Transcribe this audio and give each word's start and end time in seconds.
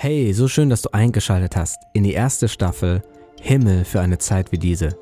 Hey, 0.00 0.32
so 0.32 0.46
schön, 0.46 0.70
dass 0.70 0.82
du 0.82 0.90
eingeschaltet 0.92 1.56
hast 1.56 1.80
in 1.92 2.04
die 2.04 2.12
erste 2.12 2.46
Staffel 2.46 3.02
Himmel 3.40 3.84
für 3.84 4.00
eine 4.00 4.18
Zeit 4.18 4.52
wie 4.52 4.58
diese. 4.58 4.96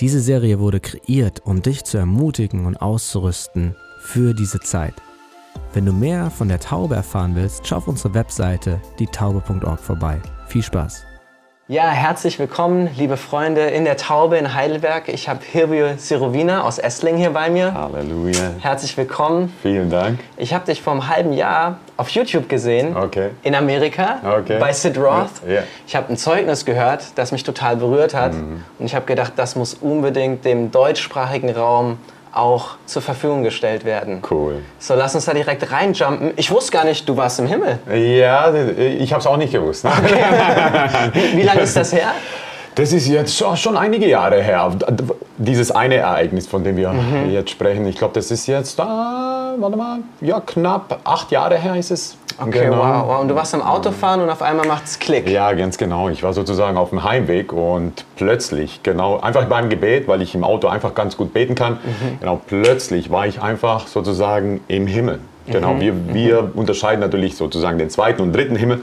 Diese 0.00 0.18
Serie 0.18 0.58
wurde 0.58 0.80
kreiert, 0.80 1.46
um 1.46 1.62
dich 1.62 1.84
zu 1.84 1.96
ermutigen 1.96 2.66
und 2.66 2.74
auszurüsten 2.74 3.76
für 4.00 4.34
diese 4.34 4.58
Zeit. 4.58 4.94
Wenn 5.74 5.86
du 5.86 5.92
mehr 5.92 6.28
von 6.28 6.48
der 6.48 6.58
Taube 6.58 6.96
erfahren 6.96 7.36
willst, 7.36 7.68
schau 7.68 7.76
auf 7.76 7.86
unsere 7.86 8.14
Webseite 8.14 8.82
dietaube.org 8.98 9.78
vorbei. 9.78 10.20
Viel 10.48 10.64
Spaß! 10.64 11.11
Ja, 11.68 11.90
herzlich 11.90 12.40
willkommen, 12.40 12.90
liebe 12.96 13.16
Freunde 13.16 13.60
in 13.60 13.84
der 13.84 13.96
Taube 13.96 14.36
in 14.36 14.52
Heidelberg. 14.52 15.08
Ich 15.08 15.28
habe 15.28 15.42
Hirbio 15.44 15.96
Sirovina 15.96 16.64
aus 16.64 16.80
Essling 16.80 17.16
hier 17.16 17.30
bei 17.30 17.50
mir. 17.50 17.72
Halleluja. 17.72 18.54
Herzlich 18.58 18.96
willkommen. 18.96 19.54
Vielen 19.62 19.88
Dank. 19.88 20.18
Ich 20.36 20.52
habe 20.52 20.66
dich 20.66 20.82
vor 20.82 20.92
einem 20.92 21.08
halben 21.08 21.32
Jahr 21.32 21.78
auf 21.96 22.08
YouTube 22.08 22.48
gesehen. 22.48 22.96
Okay. 22.96 23.30
In 23.44 23.54
Amerika. 23.54 24.18
Okay. 24.40 24.58
Bei 24.58 24.72
Sid 24.72 24.98
Roth. 24.98 25.30
Ja. 25.48 25.62
Ich 25.86 25.94
habe 25.94 26.12
ein 26.12 26.16
Zeugnis 26.16 26.64
gehört, 26.64 27.12
das 27.14 27.30
mich 27.30 27.44
total 27.44 27.76
berührt 27.76 28.12
hat. 28.12 28.34
Mhm. 28.34 28.64
Und 28.80 28.86
ich 28.86 28.96
habe 28.96 29.06
gedacht, 29.06 29.34
das 29.36 29.54
muss 29.54 29.74
unbedingt 29.74 30.44
dem 30.44 30.72
deutschsprachigen 30.72 31.50
Raum 31.50 31.98
auch 32.32 32.76
zur 32.86 33.02
Verfügung 33.02 33.42
gestellt 33.42 33.84
werden. 33.84 34.22
Cool. 34.30 34.62
So, 34.78 34.94
lass 34.94 35.14
uns 35.14 35.26
da 35.26 35.34
direkt 35.34 35.70
reinjumpen. 35.70 36.32
Ich 36.36 36.50
wusste 36.50 36.72
gar 36.72 36.84
nicht, 36.84 37.08
du 37.08 37.16
warst 37.16 37.38
im 37.38 37.46
Himmel. 37.46 37.78
Ja, 37.94 38.52
ich 38.54 39.12
habe 39.12 39.20
es 39.20 39.26
auch 39.26 39.36
nicht 39.36 39.52
gewusst. 39.52 39.84
Wie, 39.84 41.36
wie 41.38 41.42
lange 41.42 41.60
ist 41.60 41.76
das 41.76 41.92
her? 41.92 42.12
Das 42.74 42.92
ist 42.92 43.06
jetzt 43.06 43.36
schon, 43.36 43.54
schon 43.56 43.76
einige 43.76 44.08
Jahre 44.08 44.42
her. 44.42 44.72
Dieses 45.36 45.70
eine 45.70 45.96
Ereignis, 45.96 46.46
von 46.46 46.64
dem 46.64 46.76
wir 46.76 46.94
jetzt 47.30 47.50
sprechen. 47.50 47.86
Ich 47.86 47.96
glaube, 47.96 48.14
das 48.14 48.30
ist 48.30 48.46
jetzt, 48.46 48.78
warte 49.58 49.76
mal, 49.76 49.98
ja, 50.20 50.40
knapp 50.40 51.00
acht 51.04 51.30
Jahre 51.30 51.58
her 51.58 51.76
ist 51.76 51.90
es. 51.90 52.16
Okay, 52.38 52.70
wow, 52.70 53.06
wow. 53.06 53.20
Und 53.20 53.28
du 53.28 53.34
warst 53.34 53.54
am 53.54 53.62
Autofahren 53.62 54.20
und 54.20 54.30
auf 54.30 54.42
einmal 54.42 54.66
macht 54.66 54.84
es 54.86 54.98
Klick. 54.98 55.28
Ja, 55.28 55.52
ganz 55.52 55.76
genau. 55.76 56.08
Ich 56.08 56.22
war 56.22 56.32
sozusagen 56.32 56.76
auf 56.76 56.90
dem 56.90 57.04
Heimweg 57.04 57.52
und 57.52 58.04
plötzlich, 58.16 58.82
genau, 58.82 59.20
einfach 59.20 59.44
beim 59.44 59.68
Gebet, 59.68 60.08
weil 60.08 60.22
ich 60.22 60.34
im 60.34 60.42
Auto 60.42 60.68
einfach 60.68 60.94
ganz 60.94 61.16
gut 61.16 61.32
beten 61.32 61.54
kann, 61.54 61.78
genau, 62.20 62.40
plötzlich 62.46 63.10
war 63.10 63.26
ich 63.26 63.42
einfach 63.42 63.86
sozusagen 63.86 64.60
im 64.68 64.86
Himmel. 64.86 65.20
Genau, 65.46 65.80
wir, 65.80 65.92
wir 66.14 66.50
unterscheiden 66.54 67.00
natürlich 67.00 67.36
sozusagen 67.36 67.78
den 67.78 67.90
zweiten 67.90 68.22
und 68.22 68.32
dritten 68.32 68.56
Himmel. 68.56 68.80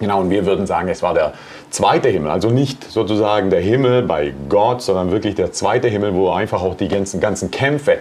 Genau, 0.00 0.20
und 0.20 0.30
wir 0.30 0.46
würden 0.46 0.66
sagen, 0.66 0.88
es 0.88 1.02
war 1.02 1.14
der 1.14 1.32
zweite 1.70 2.08
Himmel. 2.08 2.30
Also 2.30 2.50
nicht 2.50 2.90
sozusagen 2.90 3.50
der 3.50 3.60
Himmel 3.60 4.02
bei 4.02 4.32
Gott, 4.48 4.82
sondern 4.82 5.10
wirklich 5.10 5.34
der 5.34 5.52
zweite 5.52 5.88
Himmel, 5.88 6.14
wo 6.14 6.30
einfach 6.30 6.62
auch 6.62 6.74
die 6.76 6.88
ganzen, 6.88 7.20
ganzen 7.20 7.50
Kämpfe 7.50 7.98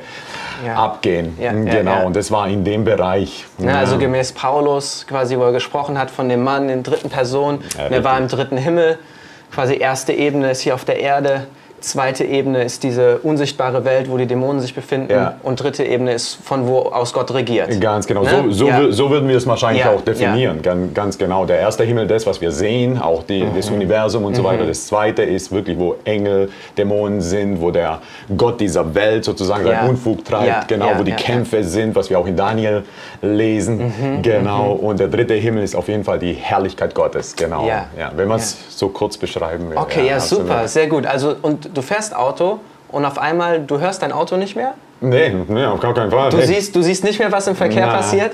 Ja. 0.66 0.76
abgehen. 0.76 1.38
Ja, 1.42 1.52
genau, 1.54 1.92
ja. 1.92 2.04
und 2.04 2.16
das 2.16 2.32
war 2.32 2.48
in 2.48 2.64
dem 2.64 2.84
Bereich. 2.84 3.46
Also 3.66 3.98
gemäß 3.98 4.34
Paulus, 4.34 5.06
quasi, 5.08 5.38
wo 5.38 5.44
er 5.44 5.52
gesprochen 5.52 5.98
hat 5.98 6.12
von 6.12 6.30
dem 6.30 6.44
Mann 6.44 6.70
in 6.70 6.84
dritten 6.84 7.10
Person, 7.10 7.60
Ja, 7.78 7.90
der 7.90 8.04
war 8.04 8.18
im 8.18 8.28
dritten 8.28 8.58
Himmel. 8.58 9.00
Quasi 9.54 9.76
erste 9.76 10.14
Ebene 10.14 10.52
ist 10.52 10.62
hier 10.62 10.76
auf 10.76 10.86
der 10.86 11.00
Erde, 11.00 11.48
zweite 11.82 12.24
Ebene 12.24 12.64
ist 12.64 12.84
diese 12.84 13.18
unsichtbare 13.20 13.84
Welt, 13.86 14.10
wo 14.10 14.18
die 14.18 14.26
Dämonen 14.28 14.62
sich 14.62 14.74
befinden 14.74 15.12
Ja. 15.12 15.36
und 15.44 15.62
dritte 15.62 15.84
Ebene 15.84 16.14
ist 16.14 16.36
von 16.44 16.68
wo 16.68 16.80
aus 16.80 17.12
Gott 17.14 17.34
regiert. 17.34 17.82
Ganz 17.82 18.08
genau, 18.08 18.24
Ne? 18.24 18.30
so, 18.48 18.52
so, 18.52 18.68
Ja. 18.68 18.92
so 18.92 19.10
würden 19.10 19.28
wir 19.28 19.36
es 19.38 19.46
wahrscheinlich 19.48 19.84
Ja, 19.84 19.92
auch 19.92 20.02
definieren. 20.02 20.62
Ganz, 20.62 20.94
ganz 20.94 21.18
genau. 21.18 21.46
Der 21.46 21.60
erste 21.60 21.84
Himmel, 21.84 22.08
das, 22.08 22.26
was 22.26 22.40
wir 22.40 22.52
sehen, 22.52 22.98
auch 23.02 23.24
die, 23.24 23.46
das 23.56 23.70
Mhm. 23.70 23.76
Universum 23.78 24.26
und 24.26 24.36
so 24.36 24.44
weiter. 24.44 24.66
Das 24.66 24.88
zweite 24.88 25.24
ist 25.24 25.52
wirklich, 25.52 25.78
wo 25.78 25.96
Engel, 26.06 26.50
Dämonen 26.78 27.20
sind, 27.22 27.60
wo 27.62 27.72
der 27.72 28.00
Gott 28.38 28.60
dieser 28.62 28.94
Welt 28.96 29.26
sozusagen 29.26 29.64
seinen 29.64 29.90
Unfug 29.90 30.24
treibt. 30.24 30.68
Genau, 30.68 30.88
wo 30.98 31.04
die 31.04 31.12
Mhm, 31.12 31.16
Kämpfe 31.18 31.64
sind, 31.64 31.96
was 31.96 32.10
wir 32.10 32.20
auch 32.20 32.28
in 32.28 32.36
Daniel 32.38 32.84
lesen. 33.22 34.22
genau. 34.22 34.72
Und 34.74 35.00
der 35.00 35.08
dritte 35.08 35.34
Himmel 35.34 35.64
ist 35.64 35.76
auf 35.76 35.88
jeden 35.88 36.04
Fall 36.04 36.20
die 36.20 36.34
Herrlichkeit 36.34 36.94
Gottes. 36.96 37.36
Genau. 37.36 37.68
Wenn 38.16 38.28
man 38.28 38.38
es 38.40 38.58
so 38.78 38.90
kurz 38.90 39.18
beschreiben 39.18 39.70
will. 39.70 39.78
Okay, 39.78 40.08
ja, 40.08 40.20
super, 40.20 40.68
sehr 40.68 40.88
gut. 40.88 41.06
Also, 41.06 41.36
und 41.42 41.71
du 41.74 41.82
fährst 41.82 42.16
Auto 42.16 42.60
und 42.90 43.06
auf 43.06 43.18
einmal, 43.18 43.60
du 43.62 43.80
hörst 43.80 44.02
dein 44.02 44.12
Auto 44.12 44.36
nicht 44.38 44.56
mehr? 44.56 44.74
Nee, 45.04 45.34
nee, 45.48 45.66
auf 45.66 45.80
gar 45.80 45.96
keinen 45.96 46.12
Fall. 46.12 46.30
Du, 46.30 46.38
Nee. 46.38 46.46
siehst, 46.46 46.76
du 46.76 46.82
siehst 46.84 47.04
nicht 47.04 47.18
mehr, 47.18 47.32
was 47.32 47.48
im 47.48 47.56
Verkehr 47.56 47.88
Nein. 47.88 47.96
passiert? 47.96 48.34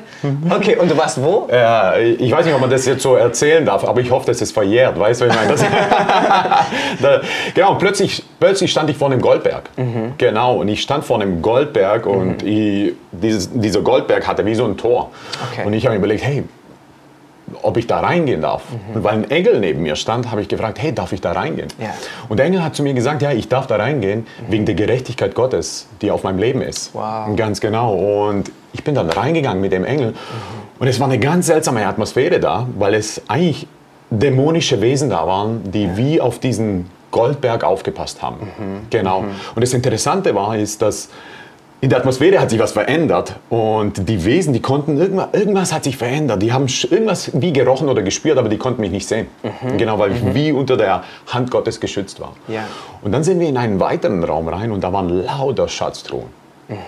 Okay, 0.49 0.75
und 0.75 0.91
du 0.91 0.97
warst 0.97 1.23
wo? 1.23 1.47
Ja, 1.49 1.95
ich 1.97 2.29
weiß 2.29 2.45
nicht, 2.45 2.53
ob 2.53 2.59
man 2.59 2.69
das 2.69 2.85
jetzt 2.85 3.03
so 3.03 3.15
erzählen 3.15 3.65
darf, 3.65 3.85
aber 3.87 4.01
ich 4.01 4.11
hoffe, 4.11 4.25
dass 4.25 4.41
es 4.41 4.51
verjährt. 4.51 4.99
Weißt 4.99 5.21
du, 5.21 5.27
was 5.29 5.33
ich 5.33 5.39
meine? 5.41 5.51
Das, 5.53 5.61
da, 7.01 7.21
genau, 7.53 7.75
plötzlich, 7.75 8.21
plötzlich 8.37 8.69
stand 8.69 8.89
ich 8.89 8.97
vor 8.97 9.09
einem 9.09 9.21
Goldberg. 9.21 9.69
Mhm. 9.77 10.13
Genau, 10.17 10.57
und 10.57 10.67
ich 10.67 10.81
stand 10.81 11.05
vor 11.05 11.21
einem 11.21 11.41
Goldberg 11.41 12.05
und 12.05 12.43
ich, 12.43 12.93
dieses, 13.13 13.49
dieser 13.53 13.79
Goldberg 13.81 14.27
hatte 14.27 14.45
wie 14.45 14.55
so 14.55 14.65
ein 14.65 14.75
Tor. 14.75 15.11
Okay. 15.53 15.65
Und 15.65 15.71
ich 15.71 15.85
habe 15.85 15.93
mir 15.93 15.99
überlegt, 15.99 16.25
hey, 16.25 16.43
ob 17.61 17.77
ich 17.77 17.87
da 17.87 17.99
reingehen 17.99 18.41
darf. 18.41 18.63
Mhm. 18.69 18.95
Und 18.95 19.03
weil 19.03 19.13
ein 19.13 19.31
Engel 19.31 19.59
neben 19.59 19.81
mir 19.81 19.95
stand, 19.95 20.31
habe 20.31 20.41
ich 20.41 20.47
gefragt, 20.47 20.81
hey, 20.81 20.93
darf 20.93 21.13
ich 21.13 21.21
da 21.21 21.31
reingehen? 21.31 21.69
Ja. 21.79 21.93
Und 22.27 22.37
der 22.37 22.45
Engel 22.45 22.63
hat 22.63 22.75
zu 22.75 22.83
mir 22.83 22.93
gesagt, 22.93 23.21
ja, 23.21 23.31
ich 23.31 23.47
darf 23.47 23.67
da 23.67 23.77
reingehen, 23.77 24.27
wegen 24.49 24.65
der 24.65 24.75
Gerechtigkeit 24.75 25.33
Gottes, 25.33 25.87
die 26.01 26.11
auf 26.11 26.23
meinem 26.23 26.39
Leben 26.39 26.61
ist. 26.61 26.93
Wow. 26.93 27.35
Ganz 27.35 27.61
genau. 27.61 27.93
Und 27.93 28.51
ich 28.73 28.83
bin 28.83 28.95
dann 28.95 29.09
reingegangen 29.09 29.61
mit 29.61 29.71
dem 29.71 29.85
Engel. 29.85 30.11
Mhm. 30.11 30.15
Und 30.79 30.87
es 30.87 30.99
war 30.99 31.07
eine 31.07 31.19
ganz 31.19 31.47
seltsame 31.47 31.85
Atmosphäre 31.85 32.39
da, 32.39 32.67
weil 32.77 32.93
es 32.93 33.21
eigentlich 33.27 33.67
dämonische 34.09 34.81
Wesen 34.81 35.09
da 35.09 35.25
waren, 35.27 35.71
die 35.71 35.97
wie 35.97 36.21
auf 36.21 36.39
diesen 36.39 36.89
Goldberg 37.11 37.63
aufgepasst 37.63 38.21
haben. 38.21 38.37
Mhm. 38.39 38.87
Genau. 38.89 39.19
Und 39.55 39.61
das 39.61 39.73
Interessante 39.73 40.35
war, 40.35 40.55
ist, 40.57 40.81
dass 40.81 41.09
in 41.79 41.89
der 41.89 41.99
Atmosphäre 41.99 42.39
hat 42.39 42.49
sich 42.49 42.59
was 42.59 42.71
verändert 42.71 43.35
und 43.49 44.09
die 44.09 44.25
Wesen, 44.25 44.51
die 44.51 44.61
konnten, 44.61 44.97
irgendwas, 44.97 45.27
irgendwas 45.33 45.71
hat 45.71 45.83
sich 45.83 45.95
verändert. 45.95 46.41
Die 46.41 46.51
haben 46.51 46.65
irgendwas 46.89 47.31
wie 47.39 47.53
gerochen 47.53 47.87
oder 47.87 48.01
gespürt, 48.01 48.39
aber 48.39 48.49
die 48.49 48.57
konnten 48.57 48.81
mich 48.81 48.91
nicht 48.91 49.07
sehen. 49.07 49.27
Genau, 49.77 49.99
weil 49.99 50.11
ich 50.13 50.33
wie 50.33 50.51
unter 50.51 50.75
der 50.75 51.03
Hand 51.27 51.51
Gottes 51.51 51.79
geschützt 51.79 52.19
war. 52.19 52.33
Ja. 52.47 52.63
Und 53.03 53.11
dann 53.11 53.23
sind 53.23 53.39
wir 53.39 53.47
in 53.47 53.57
einen 53.57 53.79
weiteren 53.79 54.23
Raum 54.23 54.47
rein 54.47 54.71
und 54.71 54.83
da 54.83 54.91
waren 54.91 55.09
lauter 55.09 55.67
Schatztruhen. 55.67 56.27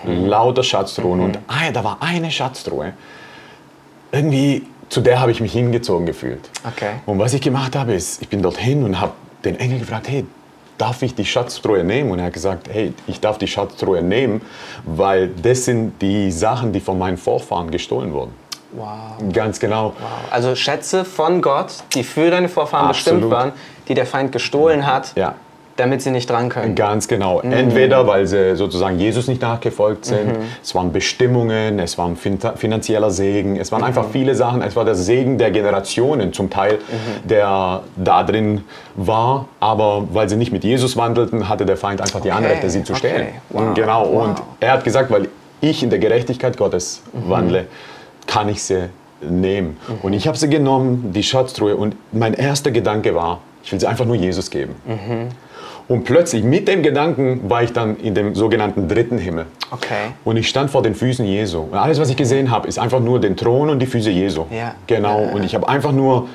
Lauter 0.04 0.64
Schatztruhen. 0.64 1.20
Und 1.20 1.38
ah, 1.46 1.70
da 1.72 1.84
war 1.84 1.98
eine 2.00 2.30
Schatztruhe. 2.30 2.92
Irgendwie, 4.10 4.66
zu 4.88 5.00
der 5.00 5.20
habe 5.20 5.30
ich 5.30 5.40
mich 5.40 5.52
hingezogen 5.52 6.04
gefühlt. 6.04 6.50
Okay. 6.66 6.94
Und 7.06 7.20
was 7.20 7.32
ich 7.32 7.40
gemacht 7.40 7.76
habe, 7.76 7.94
ist, 7.94 8.20
ich 8.22 8.28
bin 8.28 8.42
dorthin 8.42 8.82
und 8.82 9.00
habe 9.00 9.12
den 9.44 9.58
Engel 9.58 9.78
gefragt, 9.78 10.08
hey, 10.08 10.26
darf 10.80 11.02
ich 11.02 11.14
die 11.14 11.24
Schatztruhe 11.24 11.84
nehmen? 11.84 12.10
Und 12.10 12.18
er 12.18 12.26
hat 12.26 12.32
gesagt, 12.32 12.68
hey, 12.70 12.92
ich 13.06 13.20
darf 13.20 13.38
die 13.38 13.46
Schatztruhe 13.46 14.02
nehmen, 14.02 14.40
weil 14.84 15.28
das 15.28 15.64
sind 15.66 16.00
die 16.00 16.30
Sachen, 16.32 16.72
die 16.72 16.80
von 16.80 16.98
meinen 16.98 17.16
Vorfahren 17.16 17.70
gestohlen 17.70 18.12
wurden. 18.12 18.32
Wow. 18.72 19.32
Ganz 19.32 19.58
genau. 19.58 19.94
Wow. 19.98 20.08
Also 20.30 20.54
Schätze 20.54 21.04
von 21.04 21.42
Gott, 21.42 21.72
die 21.94 22.04
für 22.04 22.30
deine 22.30 22.48
Vorfahren 22.48 22.88
bestimmt 22.88 23.24
Absolut. 23.24 23.32
waren, 23.32 23.52
die 23.88 23.94
der 23.94 24.06
Feind 24.06 24.32
gestohlen 24.32 24.86
hat, 24.86 25.12
Ja. 25.16 25.34
Damit 25.80 26.02
sie 26.02 26.10
nicht 26.10 26.28
dran 26.28 26.50
können. 26.50 26.74
Ganz 26.74 27.08
genau. 27.08 27.40
Entweder 27.40 28.06
weil 28.06 28.26
sie 28.26 28.54
sozusagen 28.54 28.98
Jesus 28.98 29.28
nicht 29.28 29.40
nachgefolgt 29.40 30.04
sind, 30.04 30.30
es 30.62 30.74
waren 30.74 30.92
Bestimmungen, 30.92 31.78
es 31.78 31.96
war 31.96 32.06
ein 32.06 32.16
fin 32.16 32.38
finanzieller 32.56 33.10
Segen, 33.10 33.56
es 33.56 33.72
waren 33.72 33.82
einfach 33.82 34.06
viele 34.12 34.34
Sachen, 34.34 34.62
es 34.62 34.76
war 34.76 34.84
der 34.84 34.94
Segen 34.94 35.38
der 35.38 35.50
Generationen 35.50 36.32
zum 36.32 36.50
Teil, 36.50 36.78
der 37.24 37.82
da 37.96 38.22
drin 38.22 38.62
war, 38.94 39.46
aber 39.58 40.06
weil 40.12 40.28
sie 40.28 40.36
nicht 40.36 40.52
mit 40.52 40.64
Jesus 40.64 40.96
wandelten, 40.96 41.48
hatte 41.48 41.64
der 41.64 41.76
Feind 41.76 42.00
einfach 42.00 42.20
die 42.20 42.30
Anrechte, 42.30 42.68
sie 42.68 42.84
zu 42.84 42.92
okay. 42.92 43.08
stehlen. 43.08 43.28
Wow. 43.48 43.74
Genau. 43.74 44.06
Wow. 44.12 44.24
Und 44.24 44.42
er 44.60 44.72
hat 44.72 44.84
gesagt, 44.84 45.10
weil 45.10 45.28
ich 45.62 45.82
in 45.82 45.90
der 45.90 45.98
Gerechtigkeit 45.98 46.56
Gottes 46.56 47.02
wandle, 47.12 47.66
kann 48.26 48.48
ich 48.48 48.62
sie 48.62 48.90
nehmen. 49.22 49.78
Und 50.02 50.12
ich 50.12 50.28
habe 50.28 50.36
sie 50.36 50.48
genommen, 50.48 51.12
die 51.14 51.22
Schatztruhe, 51.22 51.76
und 51.76 51.96
mein 52.12 52.34
erster 52.34 52.70
Gedanke 52.70 53.14
war, 53.14 53.40
ich 53.62 53.72
will 53.72 53.80
sie 53.80 53.86
einfach 53.86 54.04
nur 54.04 54.16
Jesus 54.16 54.50
geben. 54.50 54.74
Und 55.90 56.04
plötzlich 56.04 56.44
mit 56.44 56.68
dem 56.68 56.84
Gedanken 56.84 57.50
war 57.50 57.64
ich 57.64 57.72
dann 57.72 57.96
in 57.96 58.14
dem 58.14 58.36
sogenannten 58.36 58.86
dritten 58.86 59.18
Himmel. 59.18 59.46
Okay. 59.72 60.12
Und 60.24 60.36
ich 60.36 60.48
stand 60.48 60.70
vor 60.70 60.82
den 60.82 60.94
Füßen 60.94 61.26
Jesu. 61.26 61.62
Und 61.62 61.76
alles, 61.76 61.98
was 61.98 62.08
ich 62.10 62.16
gesehen 62.16 62.48
habe, 62.52 62.68
ist 62.68 62.78
einfach 62.78 63.00
nur 63.00 63.18
den 63.20 63.36
Thron 63.36 63.70
und 63.70 63.80
die 63.80 63.86
Füße 63.86 64.08
Jesu. 64.10 64.44
Ja. 64.52 64.76
Genau. 64.86 65.18
Und 65.34 65.42
ich 65.42 65.52
habe 65.52 65.68
einfach 65.68 65.90
nur 65.90 66.28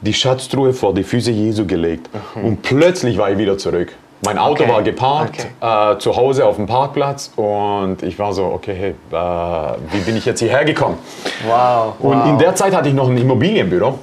die 0.00 0.12
Schatztruhe 0.12 0.72
vor 0.72 0.94
die 0.94 1.04
Füße 1.04 1.30
Jesu 1.30 1.64
gelegt. 1.64 2.10
Und 2.34 2.62
plötzlich 2.62 3.16
war 3.18 3.30
ich 3.30 3.38
wieder 3.38 3.56
zurück. 3.56 3.92
Mein 4.24 4.36
Auto 4.36 4.64
Mhm. 4.64 4.70
Okay. 4.70 4.72
war 4.72 4.82
geparkt, 4.82 5.46
äh, 5.60 5.98
zu 6.00 6.16
Hause 6.16 6.44
auf 6.44 6.56
dem 6.56 6.66
Parkplatz. 6.66 7.30
Und 7.36 8.02
ich 8.02 8.18
war 8.18 8.32
so, 8.32 8.46
okay, 8.46 8.74
hey, 8.76 8.90
äh, 9.12 9.76
wie 9.92 10.00
bin 10.00 10.16
ich 10.16 10.24
jetzt 10.26 10.40
hierher 10.40 10.64
gekommen? 10.64 10.98
Wow. 11.46 11.94
Und 12.00 12.16
wow. 12.16 12.24
Mhm. 12.24 12.30
in 12.32 12.38
der 12.38 12.56
Zeit 12.56 12.74
hatte 12.74 12.88
ich 12.88 12.96
noch 12.96 13.08
ein 13.08 13.16
Immobilienbüro. 13.16 13.96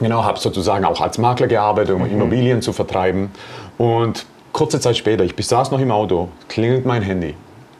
Genau, 0.00 0.22
habe 0.22 0.38
sozusagen 0.38 0.84
auch 0.84 1.00
als 1.00 1.18
Makler 1.18 1.48
gearbeitet, 1.48 1.96
um 1.96 2.06
Immobilien 2.06 2.62
zu 2.62 2.72
vertreiben. 2.72 3.32
Und 3.76 4.26
kurze 4.52 4.80
Zeit 4.80 4.96
später, 4.96 5.24
ich 5.24 5.34
saß 5.38 5.70
noch 5.70 5.80
im 5.80 5.90
Auto, 5.90 6.28
klingelt 6.48 6.86
mein 6.86 7.02
Handy. 7.02 7.34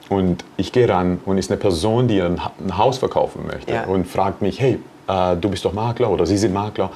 Und 0.08 0.44
ich 0.56 0.72
gehe 0.72 0.88
ran 0.88 1.20
und 1.24 1.38
ist 1.38 1.50
eine 1.50 1.58
Person, 1.58 2.08
die 2.08 2.20
ein 2.20 2.44
Ha- 2.44 2.50
ein 2.58 2.76
Haus 2.76 2.98
verkaufen 2.98 3.46
möchte 3.46 3.72
Ja. 3.72 3.84
und 3.84 4.06
fragt 4.08 4.42
mich, 4.42 4.60
hey, 4.60 4.80
äh, 5.06 5.36
du 5.36 5.48
bist 5.48 5.64
doch 5.64 5.72
Makler 5.72 6.10
oder 6.10 6.26
Sie 6.26 6.36
sind 6.36 6.52
Makler. 6.52 6.90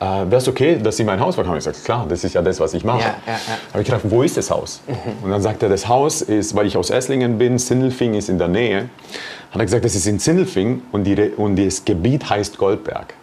Äh, 0.00 0.04
Wäre 0.04 0.36
es 0.36 0.48
okay, 0.48 0.78
dass 0.82 0.98
Sie 0.98 1.04
mein 1.04 1.18
Haus 1.18 1.34
verkaufen? 1.36 1.56
Ich 1.56 1.64
sage, 1.64 1.78
klar, 1.82 2.04
das 2.06 2.24
ist 2.24 2.34
ja 2.34 2.42
das, 2.42 2.60
was 2.60 2.74
ich 2.74 2.84
mache. 2.84 2.98
Ja, 3.00 3.14
ja, 3.26 3.32
ja. 3.32 3.38
Habe 3.72 3.82
ich 3.82 3.86
gefragt, 3.86 4.04
wo 4.08 4.22
ist 4.22 4.36
das 4.36 4.50
Haus? 4.50 4.82
Und 5.22 5.30
dann 5.30 5.40
sagt 5.40 5.62
er, 5.62 5.70
das 5.70 5.88
Haus 5.88 6.20
ist, 6.20 6.54
weil 6.54 6.66
ich 6.66 6.76
aus 6.76 6.90
Esslingen 6.90 7.38
bin, 7.38 7.56
Sindelfing 7.58 8.12
ist 8.14 8.28
in 8.28 8.36
der 8.38 8.48
Nähe. 8.48 8.90
Hat 9.50 9.60
er 9.60 9.64
gesagt, 9.64 9.86
das 9.86 9.94
ist 9.94 10.06
in 10.06 10.18
Sindelfing 10.18 10.82
und, 10.92 11.04
die, 11.04 11.14
und 11.38 11.56
das 11.56 11.82
Gebiet 11.86 12.28
heißt 12.28 12.58
Goldberg. 12.58 13.14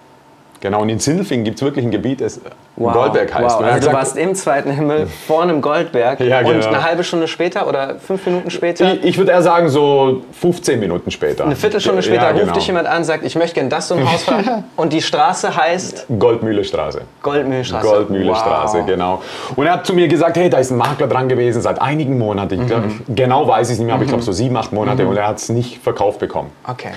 Genau, 0.66 0.82
und 0.82 0.90
in 0.90 0.98
Sindelfingen 0.98 1.46
gibt 1.46 1.60
es 1.60 1.62
wirklich 1.64 1.86
ein 1.86 1.92
Gebiet, 1.92 2.22
das 2.22 2.42
Goldberg 2.76 3.32
heißt. 3.32 3.44
Wow. 3.56 3.60
Und 3.60 3.66
Also 3.66 3.74
du 3.76 3.80
gesagt, 3.82 3.96
warst 3.96 4.18
im 4.18 4.34
zweiten 4.34 4.72
Himmel 4.72 5.06
vor 5.28 5.44
einem 5.44 5.62
Goldberg 5.62 6.20
Ja, 6.22 6.40
und 6.40 6.46
genau. 6.54 6.66
eine 6.66 6.84
halbe 6.84 7.04
Stunde 7.04 7.28
später 7.28 7.68
oder 7.68 8.00
fünf 8.00 8.26
Minuten 8.26 8.50
später, 8.50 8.96
ich, 8.96 9.04
ich 9.04 9.18
würde 9.20 9.32
eher 9.32 9.44
sagen, 9.44 9.70
so 9.70 10.24
15 10.32 10.80
Minuten 10.80 11.12
später. 11.12 11.46
eine 11.46 11.56
Viertelstunde 11.56 12.02
später 12.02 12.24
ja, 12.24 12.30
ruft 12.32 12.42
genau. 12.46 12.54
dich 12.56 12.66
jemand 12.66 12.88
an, 12.88 13.04
sagt, 13.04 13.24
ich 13.26 13.36
möchte 13.36 13.54
gerne 13.54 13.70
das 13.70 13.90
so 13.90 13.94
ein 13.94 14.12
Haus 14.12 14.28
haben 14.28 14.64
und 14.76 14.92
die 14.92 15.04
Straße 15.04 15.56
heißt 15.56 16.08
Goldmühlestraße. 16.18 17.02
Goldmühlstraße. 17.22 17.86
Goldmühlestraße, 17.88 18.78
Wow. 18.80 18.86
genau. 18.88 19.22
Und 19.56 19.68
er 19.68 19.74
hat 19.74 19.86
zu 19.86 19.94
mir 19.94 20.08
gesagt, 20.08 20.36
hey, 20.38 20.50
da 20.50 20.58
ist 20.58 20.72
ein 20.72 20.78
Makler 20.78 21.06
dran 21.06 21.30
gewesen 21.30 21.62
seit 21.62 21.80
einigen 21.80 22.18
Monaten. 22.18 22.60
Ich 22.60 22.66
glaub, 22.68 22.82
Mhm. 22.86 23.02
Genau 23.16 23.48
weiß 23.48 23.68
ich 23.68 23.74
es 23.74 23.78
nicht 23.80 23.86
mehr, 23.86 23.94
aber 23.94 24.04
ich 24.04 24.10
glaube 24.10 24.24
so 24.24 24.32
sieben, 24.32 24.58
acht 24.58 24.74
Monate 24.74 25.06
und 25.06 25.16
er 25.16 25.28
hat 25.28 25.38
es 25.38 25.50
nicht 25.50 25.84
verkauft 25.84 26.18
bekommen. 26.18 26.50
Okay. 26.68 26.90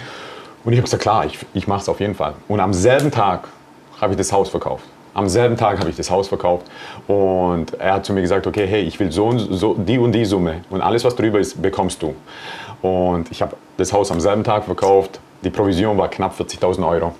Und 0.65 0.73
ich 0.73 0.79
habe 0.79 0.85
gesagt, 0.85 1.03
klar, 1.03 1.25
ich, 1.27 1.39
ich 1.53 1.69
mache 1.69 1.81
es 1.83 1.89
auf 1.91 2.01
jeden 2.01 2.15
Fall. 2.15 2.33
Und 2.49 2.61
am 2.61 2.73
selben 2.73 3.11
Tag 3.11 3.49
habe 4.01 4.13
ich 4.13 4.19
das 4.19 4.33
Haus 4.33 4.49
verkauft. 4.49 4.85
Am 5.15 5.29
selben 5.29 5.57
Tag 5.57 5.81
habe 5.81 5.91
ich 5.91 5.97
das 5.97 6.11
Haus 6.11 6.29
verkauft 6.29 6.67
und 7.07 7.75
er 7.81 7.95
hat 7.95 8.05
zu 8.05 8.13
mir 8.13 8.21
gesagt, 8.21 8.47
okay, 8.47 8.67
hey, 8.67 8.83
ich 8.83 9.01
will 9.01 9.11
so, 9.11 9.27
und 9.27 9.39
so 9.39 9.75
die 9.75 9.99
und 9.99 10.13
die 10.13 10.25
Summe 10.25 10.61
und 10.71 10.81
alles, 10.81 11.05
was 11.05 11.17
drüber 11.17 11.41
ist, 11.41 11.61
bekommst 11.61 12.03
du. 12.03 12.15
Und 12.83 13.31
ich 13.31 13.43
habe 13.43 13.57
das 13.77 13.93
Haus 13.93 14.11
am 14.13 14.21
selben 14.21 14.45
Tag 14.45 14.65
verkauft. 14.65 15.19
Die 15.43 15.51
Provision 15.51 15.99
war 15.99 16.09
knapp 16.09 16.39
40.000 16.39 16.87
Euro. 16.89 17.15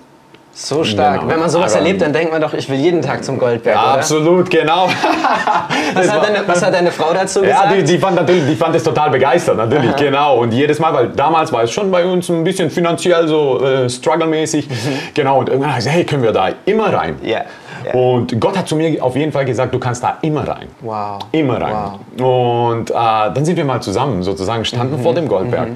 So 0.61 0.83
stark. 0.83 1.21
Genau. 1.21 1.31
Wenn 1.31 1.39
man 1.39 1.49
sowas 1.49 1.73
erlebt, 1.73 2.01
dann 2.01 2.11
denkt 2.11 2.33
man 2.33 2.41
doch, 2.41 2.53
ich 2.53 2.67
will 2.67 2.77
jeden 2.77 3.01
Tag 3.01 3.23
zum 3.23 3.39
Goldberg, 3.39 3.77
oder? 3.77 3.93
Absolut, 3.93 4.49
genau. 4.49 4.89
Was 5.93 6.11
hat, 6.11 6.21
deine, 6.23 6.45
was 6.45 6.61
hat 6.61 6.73
deine 6.73 6.91
Frau 6.91 7.13
dazu 7.13 7.43
Ja, 7.45 7.61
gesagt? 7.63 7.77
die, 7.77 7.83
die, 7.83 7.97
fand 7.97 8.17
natürlich, 8.17 8.45
die 8.45 8.55
fand 8.57 8.75
es 8.75 8.83
total 8.83 9.09
begeistert, 9.09 9.55
natürlich, 9.55 9.95
genau. 9.95 10.37
Und 10.39 10.51
jedes 10.51 10.77
Mal, 10.79 10.93
weil 10.93 11.07
damals 11.09 11.51
war 11.53 11.63
es 11.63 11.71
schon 11.71 11.89
bei 11.89 12.05
uns 12.05 12.29
ein 12.29 12.43
bisschen 12.43 12.69
finanziell 12.69 13.25
so 13.27 13.63
äh, 13.65 13.89
struggle-mäßig. 13.89 14.67
Genau, 15.13 15.39
und 15.39 15.47
irgendwann 15.47 15.69
habe 15.71 15.79
ich 15.79 15.85
gesagt, 15.85 15.95
hey, 15.95 16.05
können 16.05 16.23
wir 16.23 16.33
da 16.33 16.49
immer 16.65 16.93
rein? 16.93 17.15
Mhm. 17.21 17.27
Ja, 17.29 17.41
ja. 17.85 17.93
Und 17.93 18.37
Gott 18.41 18.57
hat 18.57 18.67
zu 18.67 18.75
mir 18.75 19.01
auf 19.01 19.15
jeden 19.15 19.31
Fall 19.31 19.45
gesagt, 19.45 19.73
du 19.73 19.79
kannst 19.79 20.03
da 20.03 20.17
immer 20.21 20.45
rein. 20.45 20.67
Wow. 20.81 21.19
Immer 21.31 21.61
rein. 21.61 22.23
Und 22.23 22.91
äh, 22.91 22.93
dann 22.93 23.45
sind 23.45 23.55
wir 23.55 23.63
mal 23.63 23.81
zusammen, 23.81 24.23
sozusagen, 24.23 24.65
standen 24.65 24.97
Mhm. 24.97 25.03
vor 25.03 25.13
dem 25.13 25.27
Goldberg. 25.29 25.69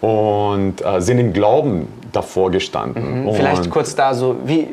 Und 0.00 0.84
äh, 0.84 1.00
sind 1.00 1.18
im 1.18 1.32
Glauben 1.32 1.88
davor 2.16 2.50
gestanden. 2.50 3.28
Vielleicht 3.34 3.64
und 3.64 3.70
kurz 3.70 3.94
da 3.94 4.14
so, 4.14 4.36
wie, 4.44 4.68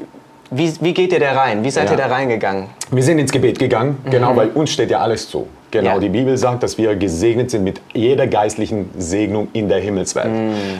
wie, 0.49 0.73
wie 0.81 0.93
geht 0.93 1.11
ihr 1.11 1.19
da 1.19 1.33
rein? 1.33 1.63
Wie 1.63 1.69
seid 1.71 1.85
Ja. 1.85 1.91
ihr 1.91 1.97
da 1.97 2.07
reingegangen? 2.07 2.67
Wir 2.91 3.03
sind 3.03 3.19
ins 3.19 3.31
Gebet 3.31 3.59
gegangen, 3.59 3.97
genau, 4.09 4.35
weil 4.35 4.49
uns 4.49 4.71
steht 4.71 4.89
ja 4.89 4.99
alles 4.99 5.29
zu. 5.29 5.47
Genau, 5.73 5.93
Ja. 5.95 5.99
die 5.99 6.09
Bibel 6.09 6.37
sagt, 6.37 6.61
dass 6.61 6.77
wir 6.77 6.95
gesegnet 6.95 7.49
sind 7.49 7.63
mit 7.63 7.81
jeder 7.95 8.27
geistlichen 8.27 8.91
Segnung 8.99 9.47
in 9.53 9.69
der 9.69 9.79
Himmelswelt. 9.79 10.29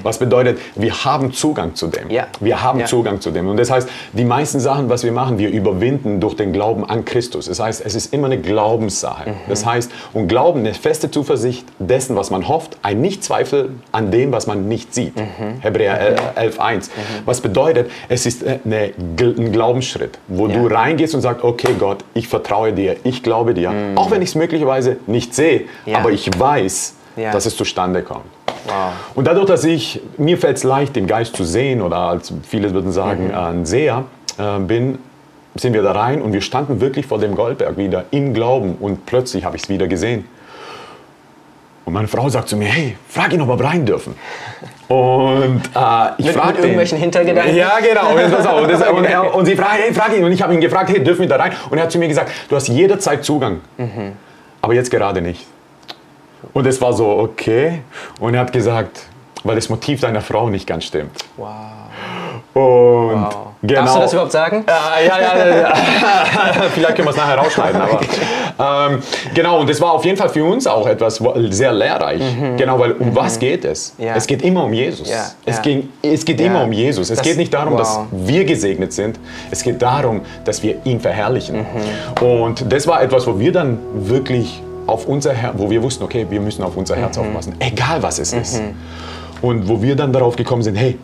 Was 0.04 0.20
bedeutet, 0.20 0.60
wir 0.76 1.04
haben 1.04 1.34
Zugang 1.34 1.74
zu 1.74 1.88
dem. 1.88 2.12
Ja. 2.12 2.28
Wir 2.40 2.62
haben 2.62 2.80
Ja. 2.80 2.86
Zugang 2.86 3.20
zu 3.20 3.32
dem. 3.32 3.50
Und 3.50 3.58
das 3.58 3.72
heißt, 3.72 3.90
die 4.14 4.24
meisten 4.24 4.60
Sachen, 4.60 4.90
was 4.90 5.04
wir 5.04 5.12
machen, 5.12 5.40
wir 5.40 5.50
überwinden 5.50 6.20
durch 6.20 6.36
den 6.36 6.54
Glauben 6.54 6.86
an 6.88 7.06
Christus. 7.06 7.48
Das 7.48 7.60
heißt, 7.60 7.82
es 7.84 7.96
ist 7.96 8.14
immer 8.14 8.28
eine 8.28 8.38
Glaubenssache. 8.38 9.32
Das 9.50 9.66
heißt, 9.66 9.92
und 10.14 10.28
Glauben, 10.28 10.60
eine 10.60 10.76
feste 10.76 11.10
Zuversicht 11.10 11.66
dessen, 11.80 12.16
was 12.16 12.30
man 12.30 12.48
hofft, 12.48 12.78
ein 12.84 13.02
Nicht-Zweifel 13.02 13.72
an 13.92 14.12
dem, 14.12 14.32
was 14.32 14.46
man 14.46 14.68
nicht 14.68 14.94
sieht. 14.94 15.14
Hebräer 15.62 16.18
11.1. 16.38 16.90
Was 17.26 17.42
bedeutet, 17.42 17.90
es 18.10 18.28
ist 18.28 18.44
äh, 18.44 18.60
eine, 18.64 18.92
ein 19.20 19.52
Glaubensschritt, 19.52 20.20
wo 20.28 20.48
du 20.48 20.68
reingehst 20.68 21.16
und 21.16 21.22
sagst, 21.22 21.44
okay 21.44 21.74
Gott, 21.80 22.06
ich 22.14 22.28
vertraue 22.28 22.74
dir, 22.74 22.96
ich 23.04 23.24
glaube 23.24 23.56
dir, 23.56 23.74
auch 23.96 24.12
wenn 24.12 24.22
ich 24.22 24.30
es 24.30 24.36
möglicherweise 24.36 24.83
nicht 25.08 25.34
sehe, 25.36 25.66
Ja. 25.86 25.98
aber 26.00 26.12
ich 26.12 26.30
weiß, 26.38 26.96
Ja. 27.16 27.32
dass 27.32 27.46
es 27.46 27.56
zustande 27.56 28.02
kommt. 28.02 28.26
Wow. 28.66 28.92
Und 29.16 29.28
dadurch, 29.28 29.46
dass 29.46 29.64
ich, 29.66 30.02
mir 30.18 30.38
fällt 30.38 30.58
es 30.58 30.64
leicht, 30.64 30.96
den 30.96 31.06
Geist 31.08 31.36
zu 31.36 31.44
sehen 31.44 31.82
oder 31.82 31.98
als 31.98 32.34
viele 32.48 32.74
würden 32.74 32.92
sagen, 32.92 33.28
Mhm. 33.28 33.36
ein 33.36 33.66
Seher 33.66 34.06
äh, 34.40 34.60
bin, 34.60 34.98
sind 35.56 35.74
wir 35.74 35.84
da 35.84 35.92
rein 35.92 36.22
und 36.22 36.34
wir 36.34 36.42
standen 36.42 36.82
wirklich 36.82 37.06
vor 37.06 37.20
dem 37.20 37.36
Goldberg 37.36 37.78
wieder 37.78 38.06
im 38.12 38.34
Glauben 38.34 38.76
und 38.80 39.06
plötzlich 39.06 39.44
habe 39.46 39.56
ich 39.58 39.64
es 39.64 39.70
wieder 39.70 39.88
gesehen. 39.88 40.26
Und 41.86 41.94
meine 41.94 42.08
Frau 42.08 42.30
sagt 42.30 42.48
zu 42.48 42.56
mir, 42.56 42.70
hey, 42.70 42.96
frag 43.10 43.34
ihn, 43.34 43.42
ob 43.42 43.50
wir 43.60 43.64
rein 43.66 43.86
dürfen. 43.86 44.16
Und 44.88 45.62
äh, 45.76 46.10
ich 46.18 46.26
Mit- 46.28 46.36
frage 46.36 46.54
mit 46.54 46.60
irgendwelchen 46.62 46.98
Hintergedanken? 46.98 47.56
Ja, 47.56 47.74
genau. 47.80 48.12
Und, 48.14 48.20
jetzt 48.20 48.34
pass 48.36 48.48
auf, 48.48 48.62
und, 48.62 48.72
das, 48.72 48.88
und, 48.90 49.04
er, 49.04 49.36
und 49.36 49.46
sie 49.46 49.56
fragt, 49.56 49.80
hey, 49.84 49.94
frag 49.94 50.16
ihn. 50.18 50.24
Und 50.24 50.32
ich 50.32 50.42
habe 50.42 50.54
ihn 50.54 50.62
gefragt, 50.62 50.90
hey, 50.90 51.04
dürfen 51.04 51.22
wir 51.24 51.28
da 51.30 51.36
rein? 51.36 51.52
Und 51.70 51.78
er 51.78 51.84
hat 51.84 51.92
zu 51.92 51.98
mir 52.00 52.08
gesagt, 52.08 52.32
du 52.50 52.56
hast 52.56 52.70
jederzeit 52.70 53.24
Zugang, 53.26 53.60
Mhm. 53.78 54.14
Aber 54.64 54.74
jetzt 54.74 54.90
gerade 54.90 55.22
nicht. 55.22 55.46
Und 56.54 56.66
es 56.66 56.80
war 56.82 56.94
so, 56.94 57.10
okay. 57.20 57.82
Und 58.20 58.34
er 58.34 58.40
hat 58.40 58.54
gesagt, 58.54 59.08
weil 59.44 59.56
das 59.56 59.68
Motiv 59.70 60.00
deiner 60.00 60.22
Frau 60.22 60.50
nicht 60.50 60.66
ganz 60.66 60.86
stimmt. 60.86 61.18
Wow. 61.36 61.50
Und 62.54 63.28
genau. 63.64 63.82
Darfst 63.82 63.96
du 63.96 64.00
das 64.02 64.14
überhaupt 64.14 64.32
sagen? 64.32 64.64
Äh, 64.68 65.08
ja, 65.08 65.20
ja, 65.20 65.56
ja. 65.58 65.74
Vielleicht 66.74 66.96
können 66.96 67.08
wir 67.08 67.12
es 67.12 67.18
nachher 67.18 67.38
rausschneiden. 67.38 67.82
Aber, 67.82 68.90
ähm, 68.92 69.00
genau, 69.34 69.60
und 69.60 69.70
das 69.70 69.82
war 69.82 69.94
auf 69.94 70.06
jeden 70.06 70.18
Fall 70.18 70.30
für 70.30 70.44
uns 70.46 70.68
auch 70.68 70.86
etwas 70.88 71.22
sehr 71.50 71.72
lehrreich. 71.74 72.22
Genau, 72.58 72.78
weil 72.80 72.92
um 72.94 73.16
was 73.16 73.40
geht 73.40 73.66
es? 73.66 73.96
Ja. 73.98 74.16
Es 74.16 74.28
geht 74.28 74.42
immer 74.44 74.64
um 74.66 74.74
Jesus. 74.74 75.10
Ja, 75.10 75.26
Es, 75.46 75.62
ging, 75.62 75.90
es 76.04 76.24
geht 76.24 76.40
immer 76.40 76.64
um 76.64 76.72
Jesus. 76.72 77.10
Es 77.10 77.18
Das- 77.18 77.26
geht 77.28 77.38
nicht 77.38 77.54
darum, 77.54 77.76
dass 77.78 77.96
wow. 77.98 78.06
wir 78.12 78.46
gesegnet 78.46 78.94
sind. 78.94 79.20
Es 79.50 79.64
geht 79.64 79.82
darum, 79.82 80.22
dass 80.46 80.62
wir 80.62 80.76
ihn 80.84 81.00
verherrlichen. 81.00 81.66
Mhm. 82.22 82.28
Und 82.28 82.72
das 82.72 82.86
war 82.88 83.02
etwas, 83.02 83.26
wo 83.26 83.40
wir 83.40 83.52
dann 83.52 83.80
wirklich 83.96 84.62
auf 84.86 85.08
unser 85.08 85.34
Herz, 85.34 85.54
wo 85.58 85.70
wir 85.70 85.82
wussten, 85.82 86.04
okay, 86.04 86.28
wir 86.30 86.42
müssen 86.42 86.62
auf 86.64 86.76
unser 86.76 86.96
Mhm. 86.96 87.00
Herz 87.00 87.18
aufpassen, 87.18 87.56
egal 87.60 88.04
was 88.04 88.20
es 88.20 88.34
ist. 88.34 88.62
Und 89.42 89.68
wo 89.68 89.82
wir 89.82 89.96
dann 89.96 90.12
darauf 90.14 90.36
gekommen 90.36 90.62
sind, 90.62 90.76
hey, 90.76 90.98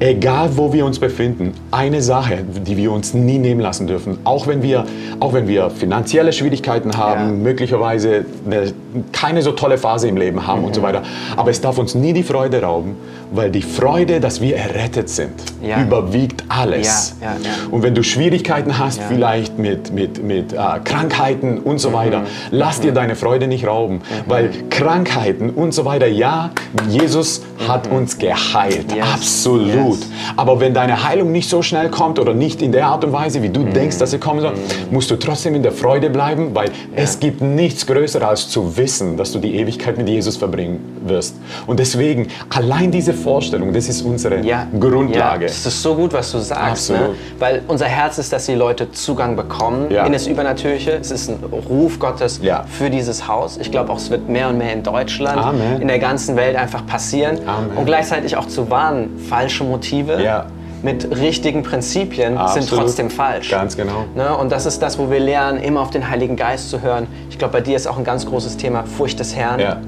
egal 0.00 0.50
wo 0.56 0.72
wir 0.72 0.84
uns 0.86 0.98
befinden, 0.98 1.54
eine 1.70 2.02
Sache, 2.02 2.38
die 2.66 2.76
wir 2.76 2.92
uns 2.92 3.14
nie 3.14 3.38
nehmen 3.38 3.60
lassen 3.60 3.86
dürfen, 3.86 4.18
auch 4.24 4.46
wenn 4.46 4.62
wir, 4.62 4.84
auch 5.20 5.32
wenn 5.32 5.48
wir 5.48 5.70
finanzielle 5.70 6.32
Schwierigkeiten 6.32 6.96
haben, 6.96 7.20
Ja. 7.20 7.32
möglicherweise 7.32 8.24
eine, 8.46 8.72
keine 9.12 9.42
so 9.42 9.52
tolle 9.52 9.78
Phase 9.78 10.08
im 10.08 10.16
Leben 10.16 10.46
haben 10.46 10.60
Mhm. 10.60 10.66
und 10.66 10.74
so 10.74 10.82
weiter, 10.82 11.02
aber 11.36 11.50
es 11.50 11.60
darf 11.60 11.78
uns 11.78 11.94
nie 11.94 12.12
die 12.12 12.22
Freude 12.22 12.62
rauben, 12.62 12.96
weil 13.32 13.50
die 13.50 13.60
Freude, 13.62 14.20
dass 14.20 14.40
wir 14.40 14.56
errettet 14.56 15.08
sind, 15.10 15.32
Ja. 15.62 15.82
überwiegt 15.82 16.44
alles. 16.48 17.16
Ja. 17.20 17.36
Und 17.70 17.82
wenn 17.82 17.94
du 17.94 18.02
Schwierigkeiten 18.02 18.78
hast, 18.78 19.00
vielleicht 19.02 19.58
mit, 19.58 19.92
mit, 19.92 20.22
mit 20.22 20.52
äh, 20.52 20.56
Krankheiten 20.84 21.58
und 21.58 21.74
Mhm. 21.74 21.78
so 21.78 21.92
weiter, 21.92 22.22
lass 22.50 22.80
dir 22.80 22.92
deine 22.92 23.16
Freude 23.16 23.46
nicht 23.48 23.66
rauben, 23.66 24.00
weil 24.26 24.50
Krankheiten 24.70 25.50
und 25.50 25.74
so 25.74 25.84
weiter, 25.84 26.06
ja, 26.06 26.50
Jesus 26.88 27.42
hat 27.66 27.90
uns 27.90 28.16
geheilt, 28.18 28.90
Mhm. 28.92 28.96
Yes. 28.96 29.06
absolut. 29.14 29.87
Yes. 29.96 30.08
Aber 30.36 30.60
wenn 30.60 30.74
deine 30.74 31.06
Heilung 31.06 31.32
nicht 31.32 31.48
so 31.48 31.62
schnell 31.62 31.88
kommt 31.90 32.18
oder 32.18 32.34
nicht 32.34 32.62
in 32.62 32.72
der 32.72 32.86
Art 32.86 33.04
und 33.04 33.12
Weise, 33.12 33.42
wie 33.42 33.48
du 33.48 33.60
Mhm. 33.60 33.72
denkst, 33.72 33.98
dass 33.98 34.10
sie 34.12 34.18
kommen 34.18 34.40
soll, 34.40 34.54
musst 34.90 35.10
du 35.10 35.16
trotzdem 35.16 35.54
in 35.54 35.62
der 35.62 35.72
Freude 35.72 36.10
bleiben, 36.10 36.50
weil 36.54 36.70
es 36.94 37.18
gibt 37.20 37.40
nichts 37.40 37.86
Größeres 37.86 38.26
als 38.28 38.48
zu 38.48 38.76
wissen, 38.76 39.16
dass 39.16 39.32
du 39.32 39.38
die 39.38 39.56
Ewigkeit 39.56 39.96
mit 39.96 40.08
Jesus 40.08 40.36
verbringen 40.36 41.00
wirst. 41.06 41.36
Und 41.66 41.78
deswegen, 41.78 42.28
allein 42.50 42.90
diese 42.90 43.12
Vorstellung, 43.14 43.72
das 43.72 43.88
ist 43.88 44.02
unsere 44.02 44.40
Ja. 44.44 44.66
Grundlage. 44.78 45.44
Ja, 45.46 45.48
das 45.48 45.64
ist 45.66 45.82
so 45.82 45.94
gut, 45.94 46.12
was 46.12 46.30
du 46.32 46.38
sagst. 46.38 46.90
Ne? 46.90 47.10
Weil 47.38 47.62
unser 47.68 47.86
Herz 47.86 48.18
ist, 48.18 48.32
dass 48.32 48.46
die 48.46 48.54
Leute 48.54 48.90
Zugang 48.92 49.36
bekommen 49.36 49.90
Ja. 49.90 50.04
in 50.06 50.12
das 50.12 50.26
Übernatürliche. 50.26 50.92
Es 50.92 51.10
ist 51.10 51.28
ein 51.30 51.38
Ruf 51.68 51.98
Gottes 51.98 52.40
Ja. 52.42 52.64
für 52.68 52.90
dieses 52.90 53.26
Haus. 53.28 53.58
Ich 53.60 53.70
glaube 53.70 53.92
auch, 53.92 53.98
es 53.98 54.10
wird 54.10 54.28
mehr 54.28 54.48
und 54.48 54.58
mehr 54.58 54.72
in 54.72 54.82
Deutschland, 54.82 55.38
Amen. 55.38 55.80
in 55.80 55.88
der 55.88 55.98
ganzen 55.98 56.36
Welt 56.36 56.56
einfach 56.56 56.84
passieren. 56.86 57.38
Amen. 57.46 57.70
Und 57.76 57.86
gleichzeitig 57.86 58.36
auch 58.36 58.46
zu 58.46 58.70
warnen, 58.70 59.18
falsche 59.28 59.64
Motive 59.64 59.77
Ja. 60.22 60.46
mit 60.82 61.10
richtigen 61.18 61.62
Prinzipien 61.62 62.32
sind 62.32 62.38
Absolut. 62.38 62.84
trotzdem 62.84 63.10
falsch. 63.10 63.50
Ganz 63.50 63.76
genau. 63.76 64.04
Ne? 64.14 64.36
Und 64.36 64.52
das 64.52 64.66
ist 64.66 64.80
das, 64.80 64.98
wo 64.98 65.10
wir 65.10 65.20
lernen, 65.20 65.60
immer 65.62 65.80
auf 65.80 65.90
den 65.90 66.08
Heiligen 66.08 66.36
Geist 66.36 66.70
zu 66.70 66.82
hören. 66.82 67.06
Ich 67.30 67.38
glaube, 67.38 67.52
bei 67.52 67.60
dir 67.60 67.76
ist 67.76 67.86
auch 67.86 67.98
ein 67.98 68.04
ganz 68.04 68.26
großes 68.26 68.56
Thema 68.56 68.84
Furcht 68.84 69.18
des 69.18 69.34
Herrn. 69.34 69.60
Ja. 69.60 69.78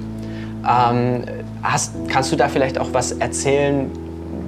Ähm, 0.90 1.25
hast, 1.62 1.92
kannst 2.09 2.32
du 2.32 2.37
da 2.37 2.49
vielleicht 2.49 2.78
auch 2.78 2.88
was 2.92 3.12
erzählen, 3.12 3.90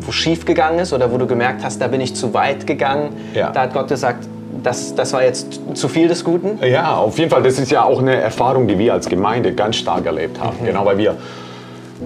wo 0.01 0.13
schief 0.13 0.45
gegangen 0.45 0.81
ist 0.81 0.93
oder 0.93 1.13
wo 1.13 1.19
du 1.19 1.27
gemerkt 1.27 1.65
hast, 1.65 1.81
da 1.81 1.87
bin 1.87 2.01
ich 2.01 2.15
zu 2.15 2.35
weit 2.35 2.67
gegangen? 2.67 3.11
Ja. 3.35 3.51
Da 3.51 3.63
hat 3.63 3.73
Gott 3.73 3.89
gesagt, 3.89 4.27
das, 4.63 4.95
das 4.95 5.13
war 5.13 5.23
jetzt 5.23 5.61
zu 5.75 5.89
viel 5.89 6.09
des 6.09 6.25
Guten? 6.25 6.59
Ja, 6.65 6.97
auf 6.97 7.19
jeden 7.19 7.31
Fall. 7.31 7.43
Das 7.43 7.59
ist 7.59 7.71
ja 7.71 7.85
auch 7.85 8.01
eine 8.01 8.17
Erfahrung, 8.17 8.69
die 8.69 8.79
wir 8.79 8.93
als 8.93 9.09
Gemeinde 9.09 9.53
ganz 9.53 9.77
stark 9.77 10.07
erlebt 10.07 10.41
haben. 10.41 10.57
Genau, 10.65 10.85
weil 10.85 10.99
wir 10.99 11.17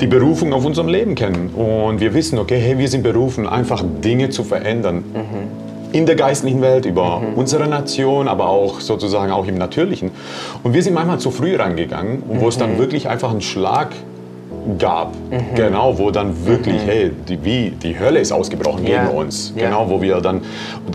die 0.00 0.06
Berufung 0.06 0.52
auf 0.52 0.64
unserem 0.64 0.88
Leben 0.88 1.14
kennen. 1.14 1.50
Und 1.50 2.00
wir 2.00 2.12
wissen, 2.14 2.38
okay, 2.38 2.58
hey, 2.58 2.78
wir 2.78 2.88
sind 2.88 3.02
berufen, 3.02 3.46
einfach 3.46 3.82
Dinge 4.04 4.30
zu 4.30 4.44
verändern. 4.44 5.04
In 5.92 6.04
der 6.04 6.16
geistlichen 6.16 6.60
Welt, 6.60 6.84
über 6.84 7.22
unsere 7.36 7.66
Nation, 7.68 8.28
aber 8.28 8.48
auch 8.48 8.80
sozusagen 8.80 9.32
auch 9.32 9.46
im 9.46 9.56
Natürlichen. 9.56 10.10
Und 10.62 10.74
wir 10.74 10.82
sind 10.82 10.94
manchmal 10.94 11.18
zu 11.18 11.30
früh 11.30 11.56
rangegangen, 11.56 12.22
wo 12.26 12.48
es 12.48 12.58
dann 12.58 12.78
wirklich 12.78 13.08
einfach 13.08 13.30
einen 13.30 13.40
Schlag 13.40 13.94
gab, 14.78 15.12
genau, 15.54 15.96
wo 15.98 16.10
dann 16.10 16.46
wirklich, 16.46 16.82
hey, 16.86 17.12
die, 17.28 17.42
wie 17.44 17.70
die 17.70 17.98
Hölle 17.98 18.20
ist 18.20 18.32
ausgebrochen 18.32 18.86
Ja. 18.86 19.04
gegen 19.04 19.16
uns, 19.16 19.52
Ja. 19.56 19.66
genau, 19.66 19.88
wo 19.88 20.00
wir 20.02 20.20
dann, 20.20 20.42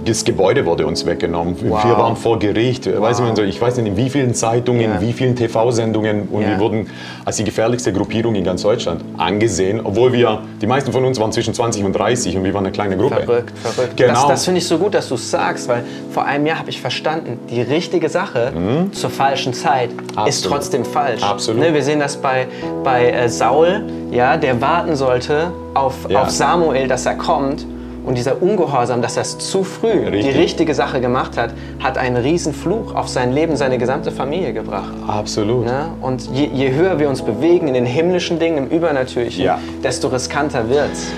das 0.05 0.23
Gebäude 0.25 0.65
wurde 0.65 0.85
uns 0.85 1.05
weggenommen, 1.05 1.55
Wow. 1.63 1.83
wir 1.85 1.97
waren 1.97 2.15
vor 2.15 2.37
Gericht, 2.39 2.85
weiß 2.87 3.21
man 3.21 3.37
ich 3.47 3.61
weiß 3.61 3.77
nicht, 3.77 3.87
in 3.87 3.97
wie 3.97 4.09
vielen 4.09 4.33
Zeitungen, 4.33 4.81
Ja. 4.81 4.95
in 4.95 5.01
wie 5.01 5.13
vielen 5.13 5.35
TV-Sendungen 5.35 6.27
und 6.29 6.47
wir 6.47 6.59
wurden 6.59 6.87
als 7.25 7.37
die 7.37 7.43
gefährlichste 7.43 7.93
Gruppierung 7.93 8.35
in 8.35 8.43
ganz 8.43 8.61
Deutschland 8.61 9.03
angesehen, 9.17 9.81
obwohl 9.83 10.11
wir, 10.13 10.41
die 10.61 10.67
meisten 10.67 10.91
von 10.91 11.05
uns 11.05 11.19
waren 11.19 11.31
zwischen 11.31 11.53
20 11.53 11.83
und 11.83 11.93
30 11.93 12.35
und 12.37 12.43
wir 12.43 12.53
waren 12.53 12.65
eine 12.65 12.71
kleine 12.73 12.97
Gruppe. 12.97 13.21
Verrückt, 13.23 13.57
verrückt. 13.57 13.97
Genau. 13.97 14.13
Das, 14.13 14.27
das 14.27 14.45
finde 14.45 14.59
ich 14.59 14.67
so 14.67 14.77
gut, 14.77 14.93
dass 14.93 15.07
du 15.09 15.15
es 15.15 15.31
sagst, 15.31 15.67
weil 15.69 15.83
vor 16.11 16.25
einem 16.25 16.45
Jahr 16.45 16.59
habe 16.59 16.69
ich 16.69 16.81
verstanden, 16.81 17.39
die 17.49 17.61
richtige 17.61 18.09
Sache 18.09 18.51
zur 18.91 19.09
falschen 19.09 19.53
Zeit 19.53 19.89
ist 19.91 20.01
Mhm. 20.11 20.17
Absolut. 20.17 20.57
trotzdem 20.57 20.85
falsch. 20.85 21.23
Absolut. 21.23 21.61
Ne, 21.61 21.73
wir 21.73 21.83
sehen 21.83 21.99
das 21.99 22.17
bei, 22.17 22.47
bei 22.83 23.11
äh, 23.11 23.29
Saul, 23.61 23.81
ja, 24.11 24.37
der 24.37 24.59
warten 24.61 24.95
sollte 24.95 25.51
auf, 25.73 25.93
Ja. 26.09 26.21
auf 26.23 26.29
Samuel, 26.29 26.87
dass 26.87 27.05
er 27.05 27.15
kommt. 27.15 27.65
Und 28.03 28.17
dieser 28.17 28.41
Ungehorsam, 28.41 29.03
dass 29.03 29.15
er 29.15 29.21
es 29.21 29.37
zu 29.37 29.63
früh 29.63 29.89
Richtig. 29.91 30.23
die 30.33 30.39
richtige 30.39 30.73
Sache 30.73 30.99
gemacht 31.01 31.37
hat, 31.37 31.51
hat 31.83 31.99
einen 31.99 32.15
riesen 32.17 32.51
Fluch 32.51 32.95
auf 32.95 33.07
sein 33.07 33.31
Leben, 33.31 33.55
seine 33.55 33.77
gesamte 33.77 34.09
Familie 34.11 34.53
gebracht. 34.53 34.91
Absolut. 35.07 35.65
Ne? 35.65 35.85
Und 36.01 36.27
je, 36.33 36.49
je 36.51 36.71
höher 36.73 36.97
wir 36.97 37.07
uns 37.09 37.21
bewegen 37.21 37.67
in 37.67 37.75
den 37.75 37.85
himmlischen 37.85 38.39
Dingen, 38.39 38.57
im 38.57 38.67
Übernatürlichen, 38.75 39.43
Ja. 39.43 39.59
desto 39.83 40.07
riskanter 40.07 40.67
wird's. 40.67 41.11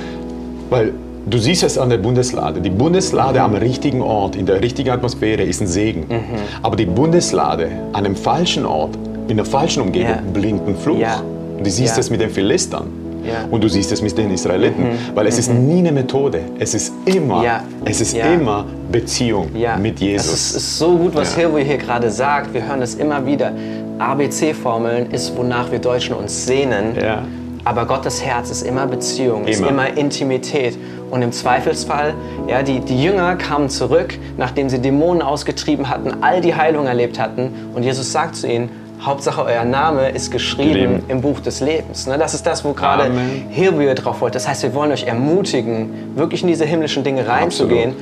Weil 0.69 0.91
du 1.25 1.37
siehst 1.37 1.63
es 1.63 1.77
an 1.77 1.89
der 1.89 1.99
Bundeslade. 1.99 2.59
Die 2.59 2.69
Bundeslade 2.69 3.41
am 3.41 3.55
richtigen 3.55 4.01
Ort, 4.01 4.35
in 4.35 4.45
der 4.45 4.61
richtigen 4.61 4.89
Atmosphäre 4.89 5.41
ist 5.43 5.61
ein 5.61 5.67
Segen. 5.67 6.01
Mhm. 6.09 6.21
Aber 6.63 6.75
die 6.75 6.85
Bundeslade 6.85 7.69
an 7.93 8.05
einem 8.05 8.17
falschen 8.17 8.65
Ort, 8.65 8.91
in 9.29 9.37
der 9.37 9.45
falschen 9.45 9.81
Umgebung, 9.83 10.09
Ja. 10.09 10.19
blinkt 10.33 10.67
ein 10.67 10.75
Fluch. 10.75 10.97
Ja. 10.97 11.21
Und 11.63 11.67
du 11.67 11.71
siehst 11.71 11.95
Ja. 11.95 12.01
es 12.01 12.09
mit 12.09 12.19
den 12.19 12.29
Philistern. 12.29 12.87
Ja. 13.25 13.45
Und 13.49 13.63
du 13.63 13.69
siehst 13.69 13.89
es 13.93 14.01
mit 14.01 14.17
den 14.17 14.31
Israeliten. 14.31 14.85
Weil 15.15 15.27
es 15.27 15.39
ist 15.39 15.49
nie 15.49 15.77
eine 15.79 15.93
Methode. 15.93 16.41
Es 16.59 16.73
ist 16.73 16.91
immer, 17.05 17.37
Mhm. 17.37 17.43
Ja. 17.45 17.63
es 17.85 18.01
ist 18.01 18.13
Ja. 18.17 18.25
immer 18.25 18.65
Beziehung 18.91 19.47
Ja, 19.55 19.77
mit 19.77 20.01
Jesus. 20.01 20.25
Es 20.33 20.33
ist, 20.49 20.55
ist 20.57 20.77
so 20.79 20.97
gut, 20.97 21.15
was 21.15 21.31
Ja. 21.37 21.43
Hilwe 21.43 21.61
hier 21.61 21.77
gerade 21.77 22.11
sagt. 22.11 22.53
Wir 22.53 22.67
hören 22.67 22.81
es 22.81 22.95
immer 22.95 23.25
wieder. 23.25 23.53
ABC-Formeln 23.97 25.11
ist, 25.11 25.37
wonach 25.37 25.71
wir 25.71 25.79
Deutschen 25.79 26.15
uns 26.15 26.45
sehnen. 26.45 26.97
Ja. 27.01 27.23
Aber 27.63 27.85
Gottes 27.85 28.21
Herz 28.21 28.49
ist 28.51 28.63
immer 28.63 28.85
Beziehung, 28.87 29.45
ist 29.47 29.59
Immer. 29.59 29.69
immer 29.69 29.97
Intimität. 29.97 30.77
Und 31.09 31.21
im 31.21 31.31
Zweifelsfall, 31.31 32.13
ja, 32.49 32.61
die, 32.61 32.81
die 32.81 33.01
Jünger 33.01 33.37
kamen 33.37 33.69
zurück, 33.69 34.15
nachdem 34.37 34.67
sie 34.67 34.79
Dämonen 34.79 35.21
ausgetrieben 35.21 35.89
hatten, 35.89 36.11
all 36.21 36.41
die 36.41 36.53
Heilung 36.55 36.87
erlebt 36.87 37.19
hatten. 37.19 37.51
Und 37.73 37.83
Jesus 37.83 38.11
sagt 38.11 38.35
zu 38.35 38.47
ihnen, 38.51 38.69
Hauptsache 39.05 39.43
euer 39.43 39.65
Name 39.65 40.09
ist 40.09 40.31
geschrieben 40.31 40.73
Leben. 40.73 41.03
im 41.09 41.21
Buch 41.21 41.39
des 41.41 41.59
Lebens. 41.59 42.07
Ne, 42.07 42.17
Das 42.17 42.33
ist 42.33 42.45
das, 42.45 42.63
wo 42.63 42.73
gerade. 42.73 43.11
Hilwe 43.49 43.93
drauf 43.95 44.21
wollte. 44.21 44.35
Das 44.35 44.47
heißt, 44.47 44.63
wir 44.63 44.73
wollen 44.73 44.91
euch 44.91 45.03
ermutigen, 45.03 46.15
wirklich 46.15 46.41
in 46.41 46.47
diese 46.47 46.65
himmlischen 46.65 47.03
Dinge 47.03 47.27
reinzugehen. 47.27 47.95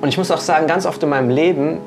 Und 0.00 0.08
ich 0.08 0.18
muss 0.18 0.30
auch 0.30 0.40
sagen, 0.40 0.66
ganz 0.66 0.86
oft 0.86 1.02
in 1.02 1.08
meinem 1.08 1.30
Leben 1.30 1.78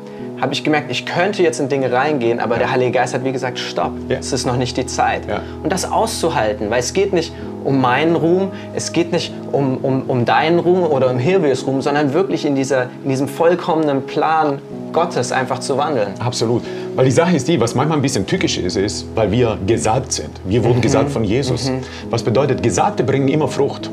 habe 0.42 0.54
ich 0.54 0.64
gemerkt, 0.64 0.92
ich 0.92 1.06
könnte 1.06 1.42
jetzt 1.42 1.60
in 1.60 1.70
Dinge 1.70 1.92
reingehen, 1.92 2.40
aber 2.40 2.58
der 2.58 2.72
Heilige 2.72 2.92
Geist 2.92 3.14
hat 3.14 3.24
wie 3.24 3.32
gesagt, 3.32 3.58
stopp, 3.60 3.92
Ja. 4.10 4.18
es 4.18 4.34
ist 4.34 4.46
noch 4.46 4.58
nicht 4.58 4.76
die 4.78 4.86
Zeit. 4.86 5.22
Ja. 5.28 5.42
Und 5.64 5.72
das 5.72 5.90
auszuhalten, 5.90 6.70
weil 6.70 6.80
es 6.80 6.94
geht 6.94 7.14
nicht 7.14 7.34
um 7.64 7.80
meinen 7.80 8.16
Ruhm, 8.16 8.50
es 8.76 8.92
geht 8.92 9.12
nicht 9.14 9.34
um, 9.52 9.78
um, 9.78 10.04
um 10.08 10.26
deinen 10.26 10.60
Ruhm 10.60 10.84
oder 10.84 11.10
um 11.10 11.18
Hilves 11.18 11.66
Ruhm, 11.66 11.82
sondern 11.82 12.14
wirklich 12.14 12.46
in, 12.46 12.56
dieser, 12.56 12.88
in 13.04 13.10
diesem 13.10 13.28
vollkommenen 13.30 14.06
Plan 14.06 14.60
Gottes 14.92 15.32
einfach 15.32 15.60
zu 15.60 15.78
wandeln. 15.78 16.10
Absolut. 16.20 16.62
Weil 16.96 17.06
die 17.06 17.12
Sache 17.12 17.36
ist 17.36 17.48
die, 17.48 17.60
was 17.60 17.74
manchmal 17.74 17.98
ein 17.98 18.02
bisschen 18.02 18.28
tückisch 18.28 18.58
ist, 18.58 18.76
ist, 18.76 19.06
weil 19.16 19.32
wir 19.32 19.58
gesalbt 19.66 20.12
sind. 20.12 20.30
Wir 20.44 20.60
Mhm. 20.60 20.66
wurden 20.66 20.82
gesalbt 20.82 21.12
von 21.12 21.24
Jesus. 21.24 21.72
Was 22.10 22.22
bedeutet, 22.22 22.62
Gesalbte 22.62 23.04
bringen 23.04 23.30
immer 23.30 23.48
Frucht. 23.48 23.90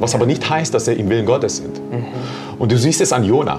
Was 0.00 0.16
aber 0.16 0.26
nicht 0.26 0.50
heißt, 0.50 0.74
dass 0.74 0.86
sie 0.86 0.94
im 0.94 1.08
Willen 1.08 1.26
Gottes 1.26 1.58
sind. 1.58 1.78
Mhm. 1.92 2.04
Und 2.62 2.70
du 2.70 2.78
siehst 2.78 3.00
es 3.00 3.12
an 3.12 3.24
Jona. 3.24 3.58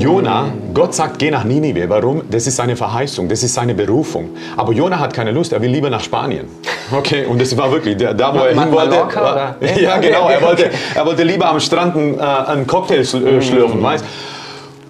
Jona, 0.00 0.48
Gott 0.74 0.92
sagt, 0.92 1.20
geh 1.20 1.30
nach 1.30 1.44
Ninive. 1.44 1.88
Warum? 1.88 2.22
Das 2.28 2.48
ist 2.48 2.56
seine 2.56 2.74
Verheißung, 2.74 3.28
das 3.28 3.44
ist 3.44 3.54
seine 3.54 3.72
Berufung. 3.72 4.30
Aber 4.56 4.72
Jona 4.72 4.98
hat 4.98 5.14
keine 5.14 5.30
Lust, 5.30 5.52
er 5.52 5.62
will 5.62 5.70
lieber 5.70 5.88
nach 5.90 6.00
Spanien. 6.00 6.46
Okay, 6.90 7.24
und 7.24 7.40
das 7.40 7.56
war 7.56 7.70
wirklich, 7.70 7.96
da, 7.96 8.12
da 8.12 8.34
wo 8.34 8.38
er 8.38 8.60
hin 8.60 8.72
wollte. 8.72 8.96
War- 8.96 9.32
oder? 9.32 9.56
Ja, 9.80 9.98
genau, 9.98 10.28
er 10.28 10.42
wollte, 10.42 10.70
er 10.92 11.06
wollte 11.06 11.22
lieber 11.22 11.48
am 11.48 11.60
Strand 11.60 11.94
einen, 11.94 12.18
äh, 12.18 12.22
einen 12.22 12.66
Cocktail 12.66 13.02
äh, 13.02 13.04
schlürfen, 13.04 13.80
weißt 13.80 14.04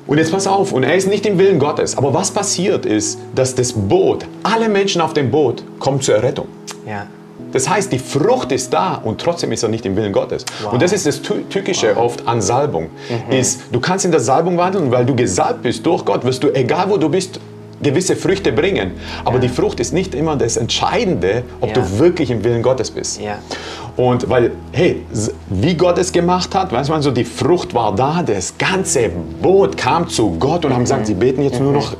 und 0.07 0.17
jetzt 0.17 0.33
pass 0.33 0.47
auf, 0.47 0.73
und 0.73 0.85
er 0.85 0.95
ist 0.95 1.07
nicht 1.07 1.27
im 1.27 1.37
Willen 1.37 1.59
Gottes. 1.59 1.99
Aber 1.99 2.15
was 2.15 2.31
passiert 2.31 2.87
ist, 2.87 3.19
dass 3.35 3.55
das 3.55 3.75
Boot, 3.75 4.25
alle 4.45 4.71
Menschen 4.71 5.03
auf 5.03 5.13
dem 5.13 5.31
Boot 5.31 5.63
kommen 5.79 6.01
zur 6.01 6.15
Errettung. 6.15 6.47
Ja. 6.87 7.07
Das 7.57 7.71
heißt, 7.71 7.91
die 7.91 7.99
Frucht 7.99 8.53
ist 8.53 8.71
da 8.71 9.01
und 9.03 9.19
trotzdem 9.19 9.51
ist 9.51 9.63
er 9.63 9.71
nicht 9.71 9.87
im 9.87 9.97
Willen 9.97 10.13
Gottes. 10.13 10.45
Und 10.71 10.83
das 10.83 10.93
ist 10.93 11.07
das 11.07 11.23
Tü- 11.23 11.49
Tückische 11.49 11.97
oft 11.97 12.29
an 12.29 12.43
Salbung. 12.43 12.91
Ist, 13.31 13.63
du 13.73 13.81
kannst 13.81 14.05
in 14.05 14.11
der 14.11 14.21
Salbung 14.21 14.59
wandeln, 14.59 14.91
weil 14.91 15.07
du 15.07 15.17
gesalbt 15.17 15.63
bist 15.63 15.87
durch 15.87 16.05
Gott, 16.05 16.23
wirst 16.27 16.43
du, 16.43 16.51
egal 16.55 16.91
wo 16.91 16.99
du 16.99 17.09
bist, 17.09 17.41
gewisse 17.83 18.15
Früchte 18.15 18.53
bringen. 18.53 18.91
Aber 19.25 19.39
die 19.39 19.49
Frucht 19.49 19.81
ist 19.81 19.95
nicht 19.95 20.15
immer 20.15 20.37
das 20.37 20.59
Entscheidende, 20.59 21.45
ob 21.63 21.71
Ja. 21.71 21.77
du 21.77 21.99
wirklich 21.99 22.31
im 22.31 22.45
Willen 22.45 22.63
Gottes 22.63 22.91
bist. 22.91 23.23
Ja. 23.23 23.39
Und 23.97 24.29
weil, 24.29 24.51
hey, 24.73 25.03
wie 25.49 25.75
Gott 25.75 25.97
es 25.97 26.13
gemacht 26.13 26.55
hat, 26.55 26.73
weiß 26.73 26.91
man 26.91 27.01
so, 27.01 27.11
die 27.11 27.25
Frucht 27.25 27.73
war 27.73 27.95
da, 27.95 28.23
das 28.23 28.53
ganze 28.59 29.09
Boot 29.41 29.79
kam 29.79 30.09
zu 30.11 30.33
Gott 30.39 30.67
und 30.67 30.75
haben 30.75 30.83
gesagt, 30.83 31.07
sie 31.07 31.15
beten 31.15 31.41
jetzt 31.43 31.59
nur 31.59 31.73
noch 31.73 31.95
äh, 31.95 31.97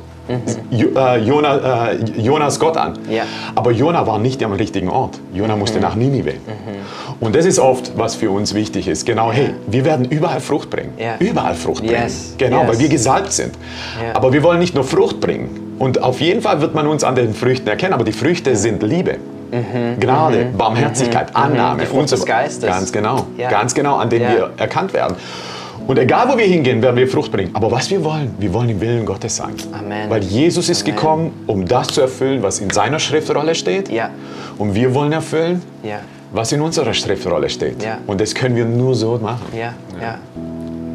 Jona, 1.23 1.91
äh, 1.91 1.95
Jonas 2.17 2.59
Gott 2.59 2.77
an. 2.77 2.97
Ja. 3.09 3.23
Aber 3.55 3.71
Jona 3.71 4.05
war 4.05 4.19
nicht 4.19 4.43
am 4.43 4.53
richtigen 4.53 4.89
Ort. 4.89 5.19
Jona 5.33 5.55
musste 5.55 5.79
nach 5.79 5.95
Ninive. 5.95 6.33
Und 7.19 7.35
das 7.35 7.45
ist 7.45 7.59
oft, 7.59 7.91
was 7.97 8.15
für 8.15 8.29
uns 8.31 8.53
wichtig 8.53 8.87
ist. 8.87 9.05
Genau, 9.05 9.31
hey, 9.31 9.51
wir 9.67 9.85
werden 9.85 10.05
überall 10.05 10.39
Frucht 10.39 10.69
bringen. 10.69 10.93
Ja. 10.97 11.15
Überall 11.19 11.55
Frucht 11.55 11.81
bringen. 11.85 12.01
Yes. 12.03 12.33
Genau, 12.37 12.61
Yes. 12.61 12.69
weil 12.69 12.79
wir 12.79 12.89
gesalbt 12.89 13.31
sind. 13.31 13.53
Ja. 14.03 14.15
Aber 14.15 14.33
wir 14.33 14.43
wollen 14.43 14.59
nicht 14.59 14.75
nur 14.75 14.83
Frucht 14.83 15.19
bringen. 15.19 15.75
Und 15.79 16.01
auf 16.03 16.19
jeden 16.21 16.41
Fall 16.41 16.61
wird 16.61 16.73
man 16.75 16.87
uns 16.87 17.03
an 17.03 17.15
den 17.15 17.33
Früchten 17.33 17.67
erkennen. 17.67 17.93
Aber 17.93 18.03
die 18.03 18.11
Früchte 18.11 18.55
sind 18.55 18.83
Liebe. 18.83 19.17
Gnade, 19.99 20.47
Barmherzigkeit, 20.57 21.33
Annahme 21.33 21.75
Mhm. 21.75 21.79
Die 21.79 21.85
Frucht 21.85 21.99
und 22.01 22.09
so 22.09 22.15
des 22.17 22.25
Geistes. 22.25 22.69
Ganz 22.69 22.91
genau. 22.91 23.27
Ganz 23.49 23.73
genau, 23.73 23.95
an 23.95 24.09
denen 24.09 24.25
Ja. 24.25 24.31
wir 24.31 24.49
erkannt 24.57 24.93
werden. 24.93 25.15
Und 25.87 25.97
egal, 25.97 26.27
wo 26.27 26.37
wir 26.37 26.45
hingehen, 26.45 26.81
werden 26.81 26.97
wir 26.97 27.07
Frucht 27.07 27.31
bringen. 27.31 27.51
Aber 27.53 27.71
was 27.71 27.89
wir 27.89 28.03
wollen, 28.03 28.35
wir 28.37 28.53
wollen 28.53 28.69
im 28.69 28.81
Willen 28.81 29.05
Gottes 29.05 29.37
sein. 29.37 29.55
Amen. 29.71 30.09
Weil 30.09 30.21
Jesus 30.23 30.67
ist 30.67 30.83
Amen. 30.83 30.95
gekommen, 30.95 31.43
um 31.47 31.65
das 31.65 31.87
zu 31.87 32.01
erfüllen, 32.01 32.43
was 32.43 32.59
in 32.59 32.69
seiner 32.69 32.99
Schriftrolle 32.99 33.55
steht. 33.55 33.89
Ja. 33.89 34.09
Und 34.57 34.75
wir 34.75 34.93
wollen 34.93 35.13
erfüllen, 35.13 35.61
Ja. 35.83 35.99
was 36.33 36.51
in 36.51 36.59
unserer 36.61 36.93
Schriftrolle 36.93 37.49
steht. 37.49 37.81
Ja. 37.81 37.99
Und 38.05 38.19
das 38.19 38.35
können 38.35 38.55
wir 38.57 38.65
nur 38.65 38.95
so 38.95 39.17
machen. 39.17 39.45
Ja, 39.57 39.73
ja. 40.01 40.17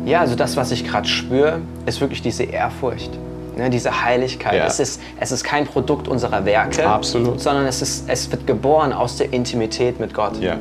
Ja, 0.05 0.21
also 0.21 0.35
das, 0.35 0.57
was 0.57 0.73
ich 0.73 0.85
gerade 0.87 1.09
spüre, 1.09 1.61
ist 1.87 2.01
wirklich 2.01 2.21
diese 2.23 2.43
Ehrfurcht. 2.43 3.11
Ne, 3.57 3.69
diese 3.69 4.05
Heiligkeit. 4.05 4.55
Ja. 4.55 4.67
Es, 4.67 4.81
ist, 4.81 5.01
es 5.21 5.31
ist 5.31 5.45
kein 5.45 5.67
Produkt 5.67 6.09
unserer 6.09 6.45
Werke, 6.47 6.87
Absolut. 6.87 7.39
sondern 7.39 7.67
es, 7.67 7.83
ist, 7.83 8.05
es 8.09 8.31
wird 8.33 8.47
geboren 8.47 8.95
aus 8.95 9.17
der 9.19 9.33
Intimität 9.33 10.01
mit 10.01 10.15
Gott. 10.15 10.41
Ja. 10.41 10.57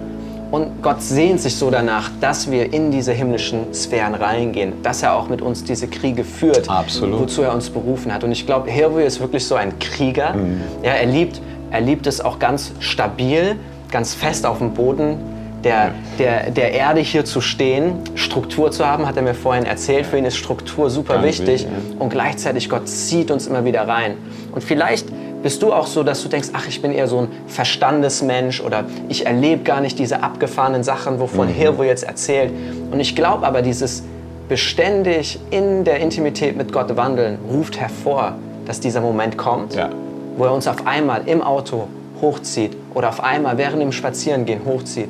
Und 0.51 0.83
Gott 0.83 1.01
sehnt 1.01 1.39
sich 1.39 1.55
so 1.55 1.71
danach, 1.71 2.11
dass 2.19 2.51
wir 2.51 2.73
in 2.73 2.91
diese 2.91 3.13
himmlischen 3.13 3.73
Sphären 3.73 4.13
reingehen, 4.13 4.73
dass 4.83 5.01
er 5.01 5.15
auch 5.15 5.29
mit 5.29 5.41
uns 5.41 5.63
diese 5.63 5.87
Kriege 5.87 6.25
führt, 6.25 6.69
Absolut. 6.69 7.21
wozu 7.21 7.41
er 7.41 7.53
uns 7.53 7.69
berufen 7.69 8.13
hat. 8.13 8.25
Und 8.25 8.33
ich 8.33 8.45
glaube, 8.45 8.69
Hervé 8.69 9.01
ist 9.03 9.21
wirklich 9.21 9.45
so 9.45 9.55
ein 9.55 9.79
Krieger. 9.79 10.33
Mhm. 10.33 10.61
Ja, 10.83 10.91
er, 10.91 11.05
liebt, 11.05 11.41
er 11.71 11.79
liebt 11.79 12.05
es 12.05 12.19
auch 12.19 12.37
ganz 12.37 12.73
stabil, 12.79 13.55
ganz 13.91 14.13
fest 14.13 14.45
auf 14.45 14.57
dem 14.57 14.73
Boden 14.73 15.17
der, 15.63 15.93
der, 16.17 16.49
der 16.49 16.73
Erde 16.73 17.01
hier 17.01 17.25
zu 17.25 17.41
stehen, 17.41 17.93
Struktur 18.15 18.71
zu 18.71 18.85
haben, 18.85 19.05
hat 19.05 19.15
er 19.17 19.21
mir 19.21 19.33
vorhin 19.33 19.65
erzählt. 19.65 20.05
Für 20.05 20.17
ihn 20.17 20.25
ist 20.25 20.37
Struktur 20.37 20.89
super 20.89 21.23
wichtig, 21.23 21.67
Und 21.99 22.09
gleichzeitig 22.09 22.69
Gott 22.69 22.87
zieht 22.87 23.31
uns 23.31 23.47
immer 23.47 23.63
wieder 23.63 23.87
rein. 23.87 24.17
Und 24.51 24.63
vielleicht 24.63 25.05
bist 25.43 25.61
du 25.63 25.73
auch 25.73 25.87
so, 25.87 26.03
dass 26.03 26.21
du 26.23 26.29
denkst, 26.29 26.49
ach, 26.53 26.67
ich 26.67 26.81
bin 26.81 26.91
eher 26.91 27.07
so 27.07 27.19
ein 27.19 27.27
Verstandesmensch 27.47 28.61
oder 28.61 28.83
ich 29.09 29.25
erlebe 29.25 29.63
gar 29.63 29.81
nicht 29.81 29.97
diese 29.99 30.21
abgefahrenen 30.23 30.83
Sachen, 30.83 31.19
wovon 31.19 31.47
Mhm. 31.47 31.53
Hirvo 31.53 31.83
jetzt 31.83 32.03
erzählt. 32.03 32.51
Und 32.91 32.99
ich 32.99 33.15
glaube 33.15 33.45
aber, 33.47 33.61
dieses 33.61 34.03
beständig 34.47 35.39
in 35.49 35.83
der 35.83 35.99
Intimität 35.99 36.57
mit 36.57 36.71
Gott 36.73 36.95
wandeln 36.97 37.39
ruft 37.51 37.79
hervor, 37.79 38.33
dass 38.65 38.79
dieser 38.79 39.01
Moment 39.01 39.37
kommt, 39.37 39.73
Ja. 39.73 39.89
wo 40.37 40.43
er 40.45 40.51
uns 40.53 40.67
auf 40.67 40.85
einmal 40.85 41.21
im 41.25 41.41
Auto 41.41 41.87
hochzieht 42.21 42.75
oder 42.93 43.09
auf 43.09 43.23
einmal 43.23 43.57
während 43.57 43.81
dem 43.81 43.91
Spazierengehen 43.91 44.61
hochzieht. 44.65 45.09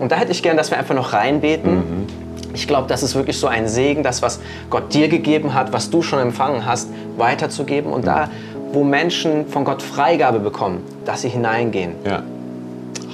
Und 0.00 0.10
da 0.12 0.16
hätte 0.16 0.32
ich 0.32 0.42
gern, 0.42 0.56
dass 0.56 0.70
wir 0.70 0.78
einfach 0.78 0.94
noch 0.94 1.12
reinbeten. 1.12 1.74
Mhm. 1.74 2.06
Ich 2.54 2.66
glaube, 2.68 2.86
das 2.88 3.02
ist 3.02 3.14
wirklich 3.14 3.38
so 3.38 3.46
ein 3.46 3.66
Segen, 3.68 4.02
das, 4.02 4.20
was 4.20 4.40
Gott 4.68 4.92
dir 4.92 5.08
gegeben 5.08 5.54
hat, 5.54 5.72
was 5.72 5.88
du 5.88 6.02
schon 6.02 6.18
empfangen 6.18 6.66
hast, 6.66 6.90
weiterzugeben. 7.16 7.90
Und 7.92 8.06
da, 8.06 8.28
wo 8.72 8.84
Menschen 8.84 9.46
von 9.48 9.64
Gott 9.64 9.82
Freigabe 9.82 10.38
bekommen, 10.38 10.82
dass 11.04 11.22
sie 11.22 11.28
hineingehen. 11.28 11.92
ja. 12.04 12.22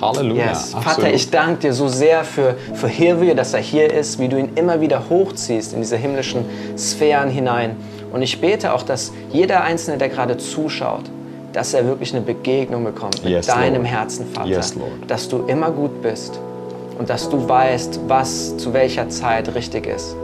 Halleluja. 0.00 0.50
Yes. 0.50 0.76
Vater, 0.80 1.12
ich 1.12 1.28
danke 1.28 1.62
dir 1.62 1.72
so 1.72 1.88
sehr 1.88 2.22
für, 2.22 2.54
für 2.74 2.86
Hirwe, 2.86 3.34
dass 3.34 3.52
er 3.52 3.58
hier 3.58 3.92
ist, 3.92 4.20
wie 4.20 4.28
du 4.28 4.38
ihn 4.38 4.50
immer 4.54 4.80
wieder 4.80 5.02
hochziehst 5.10 5.72
in 5.74 5.80
diese 5.80 5.96
himmlischen 5.96 6.44
Sphären 6.76 7.30
hinein. 7.30 7.74
Und 8.12 8.22
ich 8.22 8.40
bete 8.40 8.72
auch, 8.74 8.84
dass 8.84 9.12
jeder 9.32 9.64
Einzelne, 9.64 9.98
der 9.98 10.08
gerade 10.08 10.36
zuschaut, 10.36 11.02
dass 11.52 11.74
er 11.74 11.84
wirklich 11.84 12.14
eine 12.14 12.22
Begegnung 12.24 12.84
bekommt 12.84 13.24
mit 13.24 13.32
Yes, 13.32 13.46
deinem 13.48 13.82
Lord. 13.82 13.86
Herzen, 13.92 14.26
Vater. 14.32 14.48
Yes, 14.48 14.76
Lord. 14.76 14.90
Dass 15.08 15.28
du 15.28 15.38
immer 15.48 15.72
gut 15.72 16.00
bist 16.00 16.38
und 16.96 17.10
dass 17.10 17.28
du 17.28 17.48
weißt, 17.48 17.98
was 18.06 18.56
zu 18.56 18.72
welcher 18.72 19.08
Zeit 19.08 19.52
richtig 19.56 19.86
ist. 19.88 20.14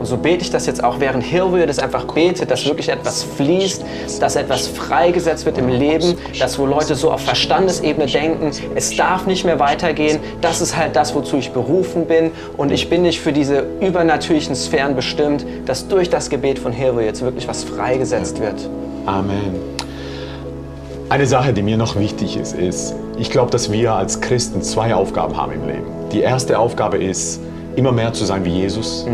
Und 0.00 0.06
so 0.06 0.16
bete 0.16 0.42
ich 0.42 0.50
das 0.50 0.64
jetzt 0.64 0.82
auch, 0.82 0.98
während 0.98 1.22
Hilwe 1.22 1.66
das 1.66 1.78
einfach 1.78 2.06
betet, 2.06 2.50
dass 2.50 2.64
wirklich 2.64 2.88
etwas 2.88 3.22
fließt, 3.22 3.84
dass 4.18 4.34
etwas 4.34 4.66
freigesetzt 4.66 5.44
wird 5.44 5.58
im 5.58 5.68
Leben, 5.68 6.16
dass 6.38 6.58
wo 6.58 6.64
Leute 6.64 6.94
so 6.94 7.12
auf 7.12 7.20
Verstandesebene 7.20 8.06
denken, 8.06 8.50
es 8.74 8.96
darf 8.96 9.26
nicht 9.26 9.44
mehr 9.44 9.58
weitergehen, 9.58 10.18
das 10.40 10.62
ist 10.62 10.74
halt 10.74 10.96
das, 10.96 11.14
wozu 11.14 11.36
ich 11.36 11.50
berufen 11.50 12.06
bin 12.06 12.30
und 12.56 12.72
ich 12.72 12.88
bin 12.88 13.02
nicht 13.02 13.20
für 13.20 13.30
diese 13.30 13.66
übernatürlichen 13.82 14.54
Sphären 14.54 14.96
bestimmt, 14.96 15.44
dass 15.66 15.86
durch 15.86 16.08
das 16.08 16.30
Gebet 16.30 16.58
von 16.58 16.72
Hilwe 16.72 17.04
jetzt 17.04 17.20
wirklich 17.20 17.46
was 17.46 17.62
freigesetzt 17.62 18.40
wird. 18.40 18.70
Amen. 19.04 19.54
Eine 21.10 21.26
Sache, 21.26 21.52
die 21.52 21.60
mir 21.60 21.76
noch 21.76 21.96
wichtig 21.96 22.38
ist, 22.38 22.54
ist, 22.54 22.94
ich 23.18 23.30
glaube, 23.30 23.50
dass 23.50 23.70
wir 23.70 23.92
als 23.92 24.22
Christen 24.22 24.62
zwei 24.62 24.94
Aufgaben 24.94 25.36
haben 25.36 25.52
im 25.52 25.66
Leben. 25.66 25.84
Die 26.10 26.20
erste 26.20 26.58
Aufgabe 26.58 26.96
ist, 26.96 27.42
immer 27.76 27.92
mehr 27.92 28.14
zu 28.14 28.24
sein 28.24 28.46
wie 28.46 28.50
Jesus. 28.50 29.06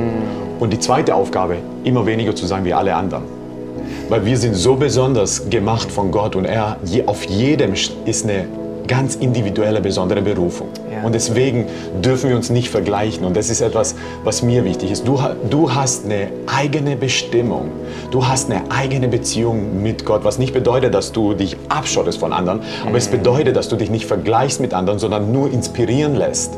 Und 0.58 0.72
die 0.72 0.78
zweite 0.78 1.14
Aufgabe, 1.14 1.56
immer 1.84 2.06
weniger 2.06 2.34
zu 2.34 2.46
sein 2.46 2.64
wie 2.64 2.72
alle 2.72 2.94
anderen. 2.94 3.24
Weil 4.08 4.24
wir 4.24 4.36
sind 4.38 4.54
so 4.54 4.74
besonders 4.74 5.50
gemacht 5.50 5.90
von 5.90 6.10
Gott 6.10 6.34
und 6.36 6.44
er, 6.44 6.78
auf 7.06 7.24
jedem 7.24 7.74
ist 8.04 8.24
eine 8.24 8.46
ganz 8.86 9.16
individuelle, 9.16 9.80
besondere 9.80 10.22
Berufung. 10.22 10.68
Ja. 10.96 11.02
Und 11.02 11.14
deswegen 11.14 11.66
dürfen 12.02 12.30
wir 12.30 12.36
uns 12.36 12.50
nicht 12.50 12.70
vergleichen. 12.70 13.24
Und 13.24 13.36
das 13.36 13.50
ist 13.50 13.60
etwas, 13.60 13.94
was 14.24 14.42
mir 14.42 14.64
wichtig 14.64 14.90
ist. 14.90 15.06
Du, 15.06 15.20
du 15.50 15.74
hast 15.74 16.04
eine 16.04 16.28
eigene 16.46 16.96
Bestimmung. 16.96 17.70
Du 18.10 18.26
hast 18.26 18.50
eine 18.50 18.70
eigene 18.70 19.08
Beziehung 19.08 19.82
mit 19.82 20.04
Gott, 20.04 20.24
was 20.24 20.38
nicht 20.38 20.54
bedeutet, 20.54 20.94
dass 20.94 21.12
du 21.12 21.34
dich 21.34 21.56
abschottest 21.68 22.18
von 22.18 22.32
anderen, 22.32 22.60
aber 22.86 22.96
es 22.96 23.08
bedeutet, 23.08 23.56
dass 23.56 23.68
du 23.68 23.76
dich 23.76 23.90
nicht 23.90 24.06
vergleichst 24.06 24.60
mit 24.60 24.74
anderen, 24.74 24.98
sondern 24.98 25.32
nur 25.32 25.50
inspirieren 25.52 26.14
lässt. 26.14 26.52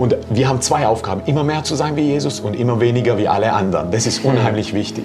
Und 0.00 0.16
wir 0.30 0.48
haben 0.48 0.62
zwei 0.62 0.86
Aufgaben, 0.86 1.20
immer 1.26 1.44
mehr 1.44 1.62
zu 1.62 1.74
sein 1.74 1.94
wie 1.94 2.00
Jesus 2.00 2.40
und 2.40 2.58
immer 2.58 2.80
weniger 2.80 3.18
wie 3.18 3.28
alle 3.28 3.52
anderen. 3.52 3.90
Das 3.90 4.06
ist 4.06 4.24
unheimlich 4.24 4.72
wichtig. 4.72 5.04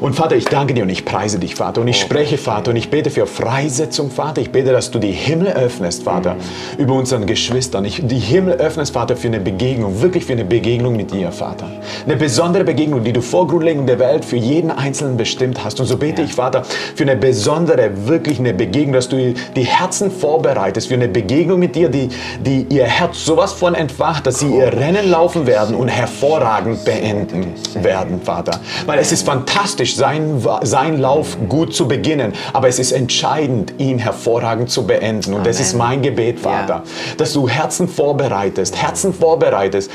Und 0.00 0.14
Vater, 0.14 0.36
ich 0.36 0.44
danke 0.44 0.74
dir 0.74 0.84
und 0.84 0.90
ich 0.90 1.04
preise 1.04 1.40
dich, 1.40 1.56
Vater. 1.56 1.80
Und 1.80 1.88
ich 1.88 1.98
spreche, 1.98 2.38
Vater, 2.38 2.70
und 2.70 2.76
ich 2.76 2.88
bete 2.88 3.10
für 3.10 3.26
Freisetzung, 3.26 4.12
Vater. 4.12 4.40
Ich 4.40 4.52
bete, 4.52 4.70
dass 4.70 4.92
du 4.92 5.00
die 5.00 5.10
Himmel 5.10 5.48
öffnest, 5.48 6.04
Vater, 6.04 6.36
über 6.78 6.94
unseren 6.94 7.26
Geschwistern. 7.26 7.84
Ich, 7.84 7.91
die 8.00 8.18
Himmel 8.18 8.54
öffnest, 8.54 8.92
Vater, 8.92 9.16
für 9.16 9.28
eine 9.28 9.40
Begegnung, 9.40 10.00
wirklich 10.00 10.24
für 10.24 10.32
eine 10.32 10.44
Begegnung 10.44 10.96
mit 10.96 11.12
dir, 11.12 11.32
Vater. 11.32 11.66
Eine 12.06 12.16
besondere 12.16 12.64
Begegnung, 12.64 13.04
die 13.04 13.12
du 13.12 13.20
vor 13.20 13.46
Grundlegung 13.46 13.86
der 13.86 13.98
Welt 13.98 14.24
für 14.24 14.36
jeden 14.36 14.70
Einzelnen 14.70 15.16
bestimmt 15.16 15.62
hast. 15.64 15.80
Und 15.80 15.86
so 15.86 15.96
bete 15.96 16.22
ich, 16.22 16.34
Vater, 16.34 16.62
für 16.94 17.02
eine 17.02 17.16
besondere, 17.16 17.90
wirklich 18.06 18.38
eine 18.38 18.54
Begegnung, 18.54 18.94
dass 18.94 19.08
du 19.08 19.34
die 19.56 19.64
Herzen 19.64 20.10
vorbereitest 20.10 20.88
für 20.88 20.94
eine 20.94 21.08
Begegnung 21.08 21.58
mit 21.58 21.74
dir, 21.74 21.88
die, 21.88 22.08
die 22.40 22.66
ihr 22.70 22.84
Herz 22.84 23.24
sowas 23.24 23.52
von 23.52 23.74
entfacht, 23.74 24.26
dass 24.26 24.38
sie 24.38 24.48
ihr 24.48 24.72
Rennen 24.72 25.10
laufen 25.10 25.46
werden 25.46 25.74
und 25.74 25.88
hervorragend 25.88 26.84
beenden 26.84 27.54
werden, 27.74 28.20
Vater. 28.22 28.60
Weil 28.86 28.98
es 28.98 29.12
ist 29.12 29.26
fantastisch, 29.26 29.96
seinen, 29.96 30.42
seinen 30.62 31.00
Lauf 31.00 31.36
gut 31.48 31.74
zu 31.74 31.88
beginnen, 31.88 32.32
aber 32.52 32.68
es 32.68 32.78
ist 32.78 32.92
entscheidend, 32.92 33.74
ihn 33.78 33.98
hervorragend 33.98 34.70
zu 34.70 34.86
beenden. 34.86 35.34
Und 35.34 35.46
das 35.46 35.56
Amen. 35.56 35.66
ist 35.66 35.74
mein 35.74 36.02
Gebet, 36.02 36.40
Vater, 36.40 36.82
dass 37.16 37.32
du 37.32 37.48
Herzen 37.48 37.81
vorbereitest, 37.88 38.76
Herzen 38.76 39.12
vorbereitest 39.14 39.90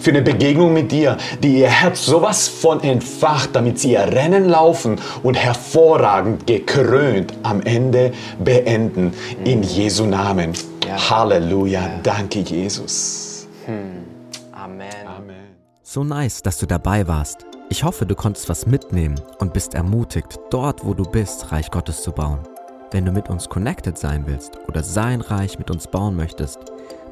für 0.00 0.10
eine 0.10 0.22
Begegnung 0.22 0.72
mit 0.72 0.90
dir, 0.90 1.16
die 1.42 1.58
ihr 1.58 1.68
Herz 1.68 2.06
sowas 2.06 2.48
von 2.48 2.82
entfacht, 2.82 3.50
damit 3.52 3.78
sie 3.78 3.92
ihr 3.92 4.00
Rennen 4.00 4.48
laufen 4.48 4.98
und 5.22 5.34
hervorragend 5.34 6.46
gekrönt 6.46 7.34
am 7.42 7.60
Ende 7.62 8.12
beenden. 8.42 9.12
In 9.44 9.62
Jesu 9.62 10.06
Namen. 10.06 10.54
Ja. 10.86 11.10
Halleluja. 11.10 12.00
Danke, 12.02 12.40
Jesus. 12.40 13.46
Amen. 13.66 14.88
Amen. 15.06 15.36
So 15.82 16.02
nice, 16.04 16.42
dass 16.42 16.58
du 16.58 16.66
dabei 16.66 17.06
warst. 17.06 17.46
Ich 17.68 17.84
hoffe, 17.84 18.06
du 18.06 18.14
konntest 18.14 18.48
was 18.48 18.66
mitnehmen 18.66 19.20
und 19.38 19.52
bist 19.52 19.74
ermutigt, 19.74 20.40
dort, 20.50 20.84
wo 20.84 20.94
du 20.94 21.04
bist, 21.04 21.52
Reich 21.52 21.70
Gottes 21.70 22.02
zu 22.02 22.10
bauen. 22.12 22.40
Wenn 22.92 23.04
du 23.04 23.12
mit 23.12 23.30
uns 23.30 23.48
connected 23.48 23.96
sein 23.96 24.26
willst 24.26 24.58
oder 24.66 24.82
sein 24.82 25.20
Reich 25.20 25.60
mit 25.60 25.70
uns 25.70 25.86
bauen 25.86 26.16
möchtest, 26.16 26.58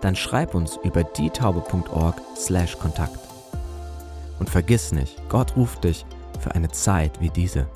dann 0.01 0.17
schreib 0.17 0.57
uns 0.57 0.77
über 0.83 1.05
dietaube.org/kontakt. 1.05 3.19
Und 4.41 4.51
vergiss 4.51 4.91
nicht, 4.93 5.17
Gott 5.29 5.55
ruft 5.57 5.85
dich 5.85 6.05
für 6.41 6.53
eine 6.55 6.71
Zeit 6.71 7.21
wie 7.21 7.31
diese. 7.31 7.69